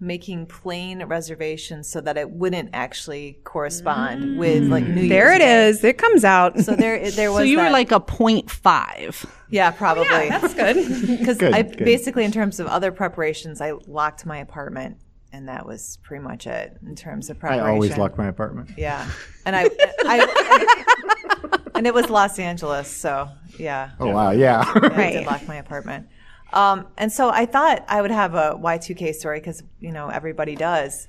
[0.00, 4.38] making plane reservations so that it wouldn't actually correspond mm.
[4.38, 5.08] with like New Year's.
[5.08, 5.68] there it Day.
[5.68, 5.82] is.
[5.82, 6.58] It comes out.
[6.60, 7.40] So there, there was.
[7.40, 9.26] So you were like a point five.
[9.50, 10.06] yeah, probably.
[10.10, 10.76] Oh, yeah, That's good.
[11.18, 11.78] Because I good.
[11.84, 14.98] basically, in terms of other preparations, I locked my apartment,
[15.32, 17.66] and that was pretty much it in terms of preparation.
[17.66, 18.70] I always lock my apartment.
[18.76, 19.04] Yeah,
[19.46, 19.64] and I,
[20.04, 23.28] I and it was Los Angeles, so
[23.58, 24.62] yeah, Oh wow, yeah.
[24.74, 25.26] I did Right.
[25.26, 26.08] lock my apartment.
[26.52, 30.54] Um, and so I thought I would have a Y2K story because you know everybody
[30.56, 31.06] does,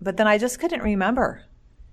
[0.00, 1.42] but then I just couldn't remember.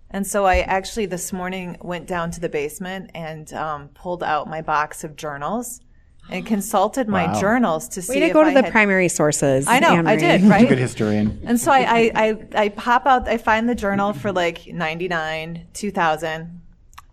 [0.10, 4.48] And so I actually this morning went down to the basement and um, pulled out
[4.48, 5.82] my box of journals
[6.30, 7.42] and consulted my Wow.
[7.42, 8.14] journals to see.
[8.14, 9.68] Way to if go to I the had- primary sources.
[9.68, 10.60] I know, I Anne-Marie.
[10.60, 11.42] did, Good historian.
[11.44, 15.68] And so I, I, I, I pop out, I find the journal for like 99,
[15.74, 16.62] 2000.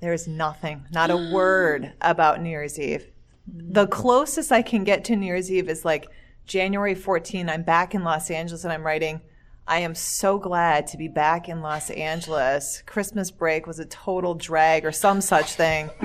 [0.01, 3.07] There's nothing, not a word about New Year's Eve.
[3.47, 6.07] The closest I can get to New Year's Eve is like
[6.47, 7.49] January 14.
[7.49, 9.21] I'm back in Los Angeles and I'm writing,
[9.67, 12.83] I am so glad to be back in Los Angeles.
[12.85, 15.89] Christmas break was a total drag or some such thing.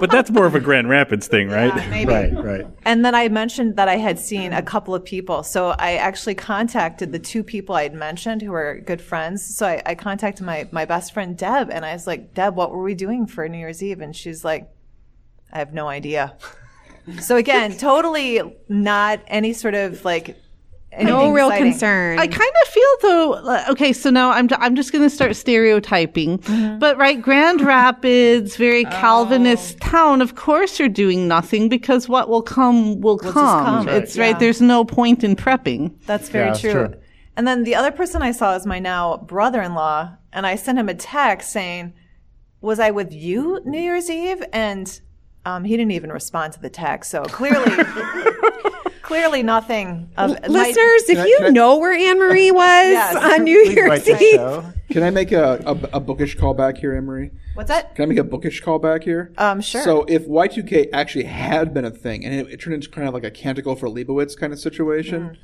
[0.00, 1.74] but that's more of a Grand Rapids thing, right?
[1.90, 2.08] Maybe.
[2.18, 2.66] Right, right.
[2.84, 5.42] And then I mentioned that I had seen a couple of people.
[5.42, 9.44] So I actually contacted the two people I had mentioned who were good friends.
[9.44, 12.70] So I, I contacted my, my best friend Deb and I was like, Deb, what
[12.70, 14.00] were we doing for New Year's Eve?
[14.00, 14.70] And she's like,
[15.52, 16.36] I have no idea.
[17.20, 20.36] so again, totally not any sort of like
[21.00, 22.18] No real exciting.
[22.18, 23.64] I kind of feel though.
[23.70, 26.78] Okay, so now I'm I'm just going to start stereotyping, Mm-hmm.
[26.78, 29.88] but right, Grand Rapids, very Calvinist Oh.
[29.90, 30.22] town.
[30.22, 33.32] Of course, you're doing nothing because what will come will come.
[33.32, 34.30] come, It's right, right.
[34.32, 34.38] yeah.
[34.38, 35.94] There's no point in prepping.
[36.06, 36.72] That's very Yeah, that's true.
[36.72, 36.94] true.
[37.36, 40.10] And then the other person I saw is my now brother in law.
[40.32, 41.92] And I sent him a text saying,
[42.60, 44.42] Was I with you New Year's Eve?
[44.52, 45.00] And
[45.44, 47.10] um, he didn't even respond to the text.
[47.10, 47.70] So clearly,
[49.02, 50.10] clearly nothing.
[50.16, 53.16] Of, my- Listeners, if I- you I- know where Anne Marie was Yes.
[53.16, 54.64] on New Please Year's Eve.
[54.90, 57.30] Can I make a, a, a bookish callback here, Anne Marie?
[57.54, 57.94] what's that?
[57.96, 59.32] Can I make a bookish callback here?
[59.36, 59.82] Um, sure.
[59.82, 63.14] So if Y2K actually had been a thing and it, it turned into kind of
[63.14, 65.36] like a canticle for Leibowitz kind of situation,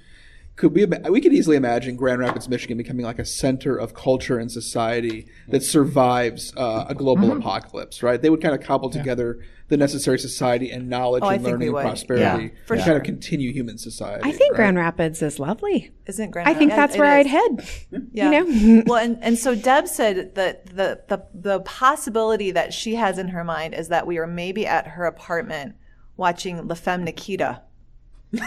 [0.57, 4.39] could we we could easily imagine Grand Rapids, Michigan becoming like a center of culture
[4.39, 7.39] and society that survives uh, a global Mm-hmm.
[7.41, 8.21] apocalypse, right?
[8.23, 11.69] They would kind of cobble together the necessary society and knowledge Oh, and think learning
[11.71, 12.87] and prosperity Yeah, for to sure.
[12.93, 14.23] kind of continue human society.
[14.23, 14.57] I think right?
[14.59, 15.91] Grand Rapids is lovely.
[16.07, 16.47] Isn't Grand?
[16.47, 16.57] Rapids?
[16.57, 17.33] I think yeah, that's it where I'd is.
[17.33, 17.69] head.
[18.13, 18.31] Yeah.
[18.31, 18.45] You
[18.77, 18.83] know?
[18.87, 23.29] well, and, and so Deb said that the, the the possibility that she has in
[23.29, 25.75] her mind is that we are maybe at her apartment
[26.17, 27.63] watching La Femme Nikita.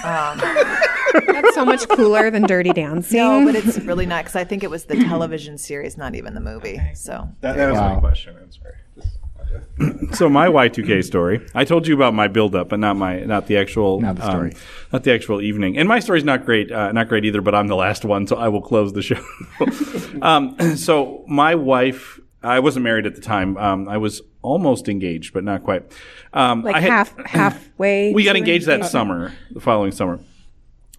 [0.03, 0.41] Um,
[1.25, 3.17] That's so much cooler than Dirty Dancing.
[3.17, 6.33] no, but it's really not because I think it was the television series, not even
[6.33, 6.79] the movie.
[6.93, 8.35] So That, that was my question.
[8.41, 8.73] I'm sorry.
[10.13, 11.45] So my Y2K story.
[11.55, 14.51] I told you about my build-up, but not my not the actual Not the story.
[14.51, 14.59] um,
[14.91, 15.77] not the actual evening.
[15.77, 17.41] And my story's not great, uh, not great either.
[17.41, 19.23] But I'm the last one, so I will close the show.
[20.21, 23.57] um, so my wife, I wasn't married at the time.
[23.57, 25.83] Um, I was almost engaged, but not quite.
[26.33, 28.13] Um, like I had- half halfway.
[28.13, 28.91] We got engaged that engagement.
[28.91, 30.19] summer, the following summer.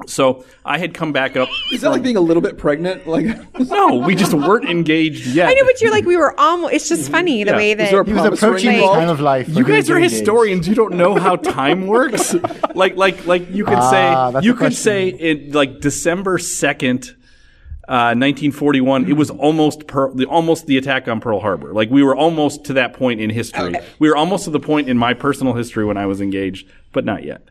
[0.07, 1.49] So I had come back up.
[1.73, 3.09] Is that like being a little bit pregnant?
[3.09, 3.27] Like,
[3.59, 5.49] No, we just weren't engaged yet.
[5.49, 6.73] I know, but you're like we were almost.
[6.75, 7.57] It's just funny the Yeah.
[7.57, 9.01] way Was that there He was approaching the involved?
[9.01, 9.49] time of life.
[9.49, 10.15] You guys was are engaged.
[10.15, 10.69] historians.
[10.69, 12.33] You don't know how time works.
[12.77, 14.77] like, like, like you could Ah, say, you could question.
[14.83, 17.17] say in like December second,
[17.89, 19.09] uh, 1941.
[19.09, 21.73] It was almost per, the almost the attack on Pearl Harbor.
[21.73, 23.75] Like we were almost to that point in history.
[23.99, 27.05] We were almost to the point in my personal history when I was engaged, but
[27.05, 27.49] not yet.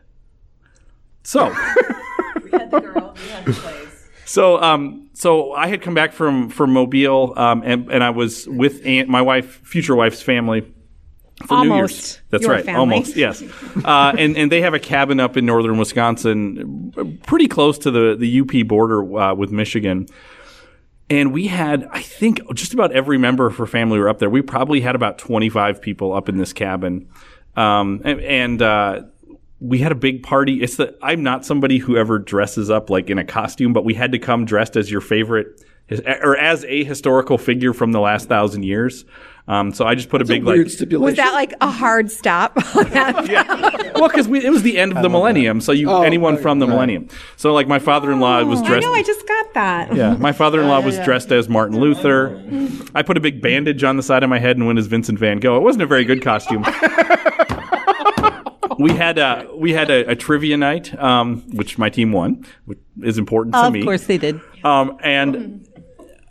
[1.24, 1.48] So.
[2.42, 4.08] we had the girl, we had the plays.
[4.24, 8.46] So, um, so I had come back from from Mobile, um, and and I was
[8.46, 10.70] with aunt, my wife, future wife's family.
[11.46, 11.92] For New Year's.
[11.92, 12.64] Almost That's right.
[12.64, 12.96] family.
[12.96, 13.16] Almost.
[13.16, 13.42] Yes.
[13.84, 18.16] Uh, and and they have a cabin up in northern Wisconsin, pretty close to the
[18.16, 20.06] the UP border uh, with Michigan.
[21.10, 24.28] And we had, I think, just about every member of her family were up there.
[24.28, 27.08] We probably had about 25 people up in this cabin.
[27.56, 29.02] Um, and, and uh,
[29.60, 30.62] we had a big party.
[30.62, 33.94] It's the, I'm not somebody who ever dresses up like in a costume, but we
[33.94, 35.64] had to come dressed as your favorite,
[36.06, 39.04] or as a historical figure from the last thousand years.
[39.48, 41.04] Um, so I just put a big weird like, stipulation.
[41.06, 43.92] was that like a hard stop on that?
[43.94, 45.62] well, because it was the end of the millennium.
[45.62, 47.08] So you, Oh, anyone right, from the millennium.
[47.36, 48.86] So like my father-in-law was I dressed.
[48.86, 48.92] know.
[48.92, 49.96] I just got that.
[49.96, 52.42] Yeah, my father-in-law was dressed as Martin Luther.
[52.94, 55.18] I put a big bandage on the side of my head and went as Vincent
[55.18, 55.56] Van Gogh.
[55.56, 56.62] It wasn't a very good costume.
[58.78, 62.78] we had a we had a, a trivia night, um, which my team won, which
[63.02, 63.80] is important to Of me.
[63.80, 64.40] Of course they did.
[64.62, 65.66] Um, and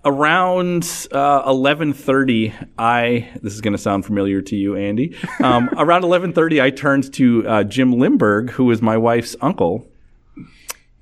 [0.08, 5.16] around uh, 11:30, I this is going to sound familiar to you, Andy.
[5.43, 9.86] Um, around 11:30, I turned to uh, Jim Limberg, who is my wife's uncle,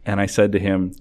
[0.05, 0.95] and I said to him,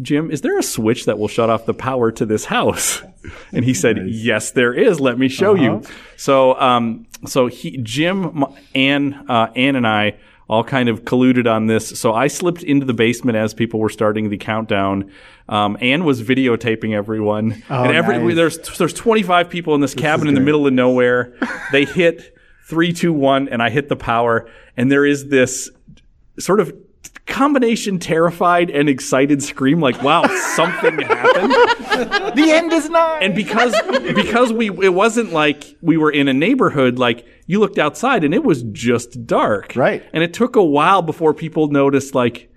[0.00, 3.02] "Jim, is there a switch that will shut off the power to this house?"
[3.52, 4.98] And he said, "Yes, there is.
[4.98, 5.82] Let me show you."
[6.16, 8.44] So, um, so he, Jim,
[8.74, 10.16] Ann, uh, Ann, and I
[10.50, 11.96] all kind of colluded on this.
[12.00, 15.12] So I slipped into the basement as people were starting the countdown.
[15.48, 18.34] Um, Ann was videotaping everyone, Oh, and every nice.
[18.34, 21.34] there's there's 25 people in this cabin in the middle of nowhere.
[21.70, 22.36] They hit
[22.66, 25.70] three, two, one, and I hit the power, and there is this
[26.40, 26.72] sort of
[27.30, 30.22] combination terrified and excited scream like wow
[30.54, 31.52] something happened.
[32.36, 33.74] The end is not and because
[34.14, 38.34] because we it wasn't like we were in a neighborhood like you looked outside and
[38.34, 39.72] it was just dark.
[39.76, 40.02] Right.
[40.12, 42.49] and it took a while before people noticed like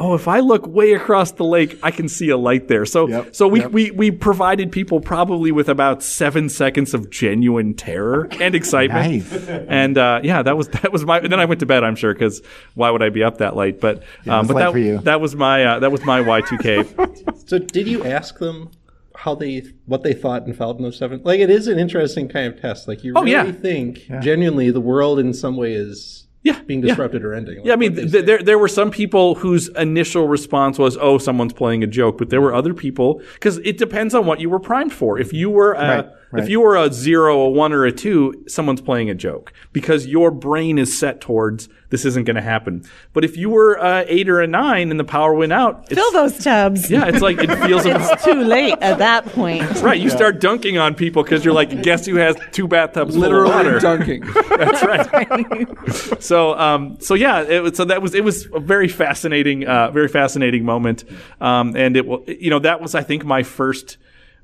[0.00, 3.08] oh if i look way across the lake i can see a light there so
[3.08, 3.70] Yep, so we, yep.
[3.72, 9.48] we we provided people probably with about seven seconds of genuine terror and excitement Nice.
[9.68, 11.96] and uh, yeah that was that was my and then i went to bed i'm
[11.96, 12.40] sure because
[12.74, 15.78] why would i be up that late but um, but that, that was my uh,
[15.80, 18.70] that was my y2k So did you ask them
[19.16, 21.20] how they what they thought and felt in those seven?
[21.24, 22.86] Like it is an interesting kind of test.
[22.86, 23.50] Like you Oh, really yeah.
[23.52, 26.88] think genuinely the world in some way is Yeah, being yeah.
[26.88, 27.60] disrupted or ending.
[27.64, 31.52] Yeah, I mean, th- there there were some people whose initial response was, "Oh, someone's
[31.52, 34.60] playing a joke," but there were other people because it depends on what you were
[34.60, 35.18] primed for.
[35.18, 36.42] If you were a, Right, right.
[36.42, 40.06] if you were a zero, a one, or a two, someone's playing a joke because
[40.06, 42.84] your brain is set towards this isn't going to happen.
[43.14, 45.94] But if you were a eight or a nine and the power went out, it's,
[45.94, 46.90] Fill those tubs.
[46.90, 49.62] yeah, it's like it feels about, It's too late at that point.
[49.80, 49.98] right.
[49.98, 53.30] You start dunking on people because you're like, guess who has two bathtubs full of
[53.30, 53.78] literally water?
[53.80, 54.20] dunking.
[54.50, 56.22] That's right.
[56.22, 60.08] so, um, so yeah, it so that was it was a very fascinating, uh, very
[60.08, 61.04] fascinating moment,
[61.40, 63.96] um, and it will, you know, that was I think my first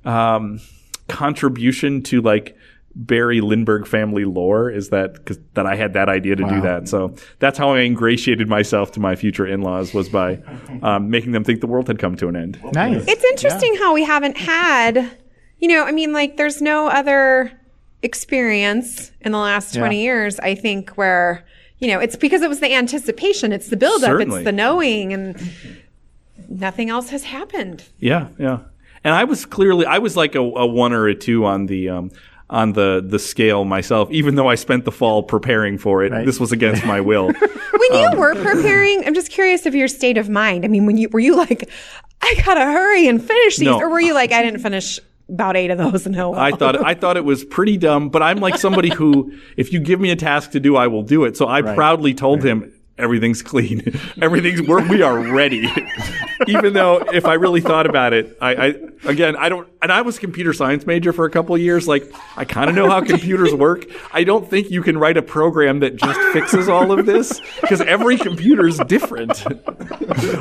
[0.07, 0.61] um,
[1.09, 2.57] contribution to like
[2.97, 6.89] Barry Lindbergh family lore is that cause, that I had that idea to do that.
[6.89, 10.37] So that's how I ingratiated myself to my future in-laws was by
[10.83, 12.61] um, making them think the world had come to an end.
[12.73, 13.05] nice.
[13.09, 15.11] It's interesting how we haven't had,
[15.59, 17.51] you know, I mean, like, there's no other
[18.03, 20.03] experience in the last 20 Yeah.
[20.03, 21.45] years, I think, where,
[21.81, 24.37] you know, it's because it was the anticipation, it's the buildup, Certainly.
[24.41, 25.13] it's the knowing.
[25.13, 25.51] And
[26.49, 27.83] nothing else has happened.
[27.99, 28.59] Yeah, yeah.
[29.05, 31.91] And I was clearly I was like a, a one or a two on the
[31.91, 32.11] um,
[32.51, 36.11] on the the scale myself, even though I spent the fall preparing for it.
[36.13, 36.25] Right.
[36.27, 37.27] This was against my will.
[37.33, 40.65] When you were preparing, I'm just curious of your state of mind.
[40.65, 41.69] I mean, when you were you like,
[42.23, 43.79] I gotta hurry and finish these, No.
[43.79, 44.99] or were you like, I didn't finish
[45.29, 46.07] about eight of those?
[46.07, 49.33] And no, I thought I thought it was pretty dumb, but I'm like somebody who,
[49.59, 51.37] if you give me a task to do, I will do it.
[51.37, 55.69] So I proudly told him everything's clean, everything's we're, we are ready.
[56.47, 58.75] Even though if I really thought about it, I, I
[59.05, 61.87] again I don't, and I was a computer science major for a couple of years.
[61.87, 63.87] Like I kind of know how computers work.
[64.13, 67.81] I don't think you can write a program that just fixes all of this because
[67.81, 69.45] every computer is different.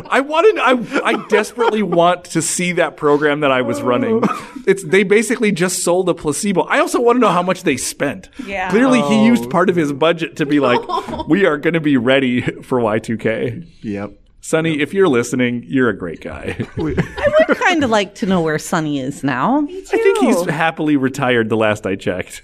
[0.09, 4.23] I wanted, I, I desperately want to see that program that I was running.
[4.67, 6.61] It's they basically just sold a placebo.
[6.61, 8.29] I also want to know how much they spent.
[8.45, 8.69] Yeah.
[8.69, 9.49] Clearly, he used oh.
[9.49, 10.81] part of his budget to be like,
[11.27, 13.65] we are going to be ready for Y2K.
[13.81, 14.11] Yep.
[14.41, 16.57] Sonny, if you're listening, you're a great guy.
[16.77, 16.81] I
[17.47, 19.59] would kind of like to know where Sonny is now.
[19.69, 21.47] I think he's happily retired.
[21.49, 22.41] The last I checked.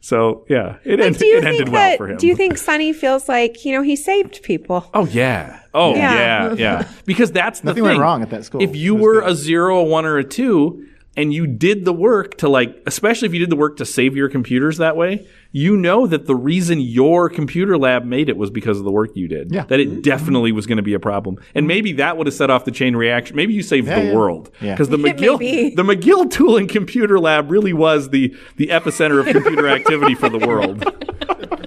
[0.00, 1.98] So yeah, it, But ended, do you it think ended well that?
[1.98, 2.16] for him.
[2.16, 4.88] Do you think Sonny feels like you know he saved people?
[4.94, 5.60] Oh yeah.
[5.74, 6.14] Oh Yeah.
[6.14, 6.88] yeah, yeah.
[7.04, 7.90] Because that's the Nothing thing.
[7.90, 8.62] went wrong at that school.
[8.62, 9.30] If you It was were good.
[9.30, 10.86] a zero, a one, or a two,
[11.16, 14.16] and you did the work to like, especially if you did the work to save
[14.16, 18.50] your computers that way, you know that the reason your computer lab made it was
[18.50, 19.52] because of the work you did.
[19.52, 19.64] Yeah.
[19.64, 20.00] That it mm-hmm.
[20.02, 21.66] definitely was going to be a problem, and mm-hmm.
[21.66, 23.34] maybe that would have set off the chain reaction.
[23.34, 24.14] Maybe you saved Yeah, the yeah.
[24.14, 24.74] world Yeah.
[24.74, 25.38] because the McGill
[25.74, 30.84] the McGill-Toolen Computer Lab really was the the epicenter of computer activity for the world.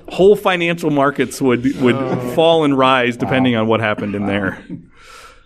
[0.10, 2.36] Whole financial markets would would oh.
[2.36, 4.64] fall and rise depending on what happened in there.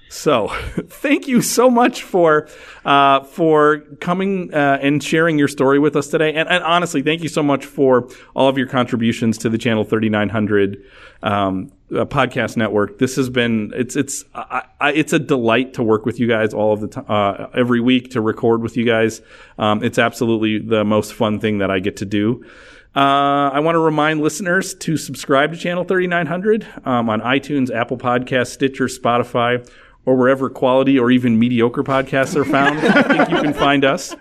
[0.09, 0.47] So,
[0.87, 2.47] thank you so much for
[2.85, 6.33] uh, for coming uh, and sharing your story with us today.
[6.33, 9.83] And, and honestly, thank you so much for all of your contributions to the Channel
[9.83, 10.83] 3900
[11.23, 12.99] um, uh, podcast network.
[12.99, 16.53] This has been it's it's I, I, it's a delight to work with you guys
[16.53, 19.21] all of the time uh, every week to record with you guys.
[19.57, 22.45] Um, it's absolutely the most fun thing that I get to do.
[22.95, 27.97] Uh, I want to remind listeners to subscribe to Channel 3900 um, on iTunes, Apple
[27.97, 29.69] Podcasts, Stitcher, Spotify,
[30.07, 32.79] or wherever quality or even mediocre podcasts are found.
[32.79, 34.15] I think you can find us.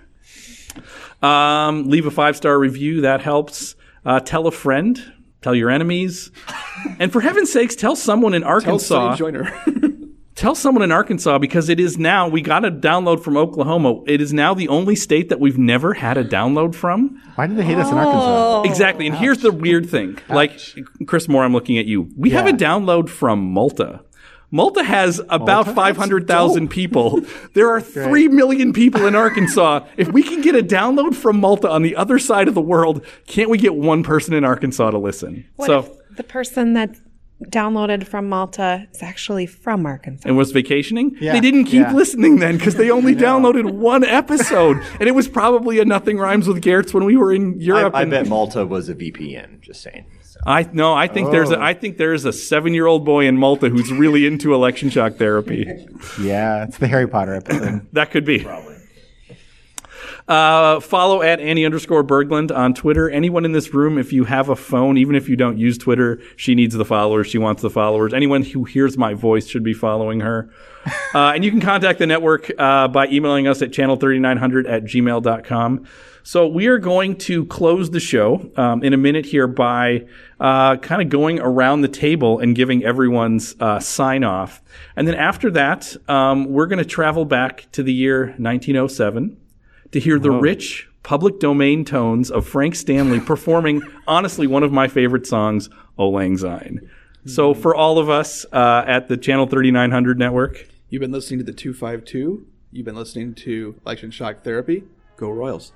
[1.23, 3.75] Um, leave a five star review, that helps.
[4.05, 5.01] Uh, tell a friend,
[5.43, 6.31] tell your enemies.
[6.99, 9.15] And for heaven's sakes, tell someone in Arkansas.
[9.15, 9.63] Sonny Joyner.
[10.37, 14.03] Tell someone in Arkansas because it is now, we got a download from Oklahoma.
[14.07, 17.19] It is now the only state that we've never had a download from.
[17.37, 18.01] Why did they hate us in Oh.
[18.01, 18.63] Arkansas?
[18.71, 19.07] Exactly.
[19.07, 20.19] And here's the weird thing.
[20.29, 20.53] Like,
[21.07, 22.11] Chris Moore, I'm looking at you.
[22.19, 24.03] We have a download from Malta.
[24.51, 27.21] Malta has about 500,000 people.
[27.55, 29.85] There are 3 million people in Arkansas.
[29.97, 33.05] If we can get a download from Malta on the other side of the world,
[33.27, 35.45] can't we get one person in Arkansas to listen?
[35.57, 36.97] What so, if the person that
[37.51, 40.27] downloaded from Malta is actually from Arkansas?
[40.29, 41.15] and was vacationing.
[41.21, 41.93] Yeah, They didn't keep yeah.
[41.93, 46.49] listening then because they only downloaded one episode, and it was probably a nothing rhymes
[46.49, 47.95] with Garrett's when we were in I, Europe.
[47.95, 49.61] I and- bet Malta was a VPN.
[49.61, 50.07] Just saying.
[50.45, 50.51] So.
[50.51, 53.37] I no, I think there's a I think there's a seven year old boy in
[53.37, 55.67] Malta who's really into election shock therapy.
[56.21, 57.87] Yeah, it's the Harry Potter episode.
[57.93, 58.47] That could be.
[60.29, 63.09] Uh, follow at Annie underscore Berglund on Twitter.
[63.09, 66.21] Anyone in this room, if you have a phone, even if you don't use Twitter,
[66.37, 67.29] she needs the followers.
[67.29, 68.13] She wants the followers.
[68.13, 70.51] Anyone who hears my voice should be following her.
[71.15, 75.85] Uh, and you can contact the network uh, by emailing us at channel3900 at gmail.com.
[76.27, 80.07] So we are going to close the show um, in a minute here by
[80.41, 84.61] uh, kind of going around the table and giving everyone's uh, sign off.
[84.97, 89.37] And then after that, um, we're going to travel back to the year 1907
[89.93, 94.89] to hear the rich public domain tones of Frank Stanley performing, honestly, one of my
[94.89, 96.91] favorite songs, Auld Lang Syne.
[97.25, 101.45] So for all of us uh, at the Channel 3900 network, You've been listening to
[101.45, 102.45] the 252.
[102.73, 104.83] You've been listening to Election Shock Therapy.
[105.17, 105.73] Go Royals.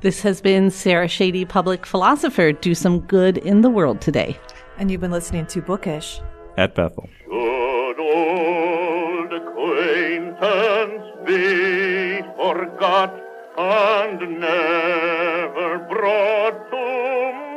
[0.00, 2.52] This has been Sarah Shady, public philosopher.
[2.52, 4.38] Do some good in the world today.
[4.78, 6.20] And you've been listening to Bookish.
[6.56, 7.08] at Bethel.
[7.26, 13.14] Good old acquaintance be forgot
[13.56, 16.86] and never brought to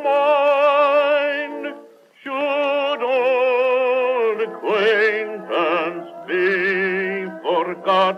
[0.06, 1.76] mind.
[2.24, 8.16] Should old acquaintance be forgot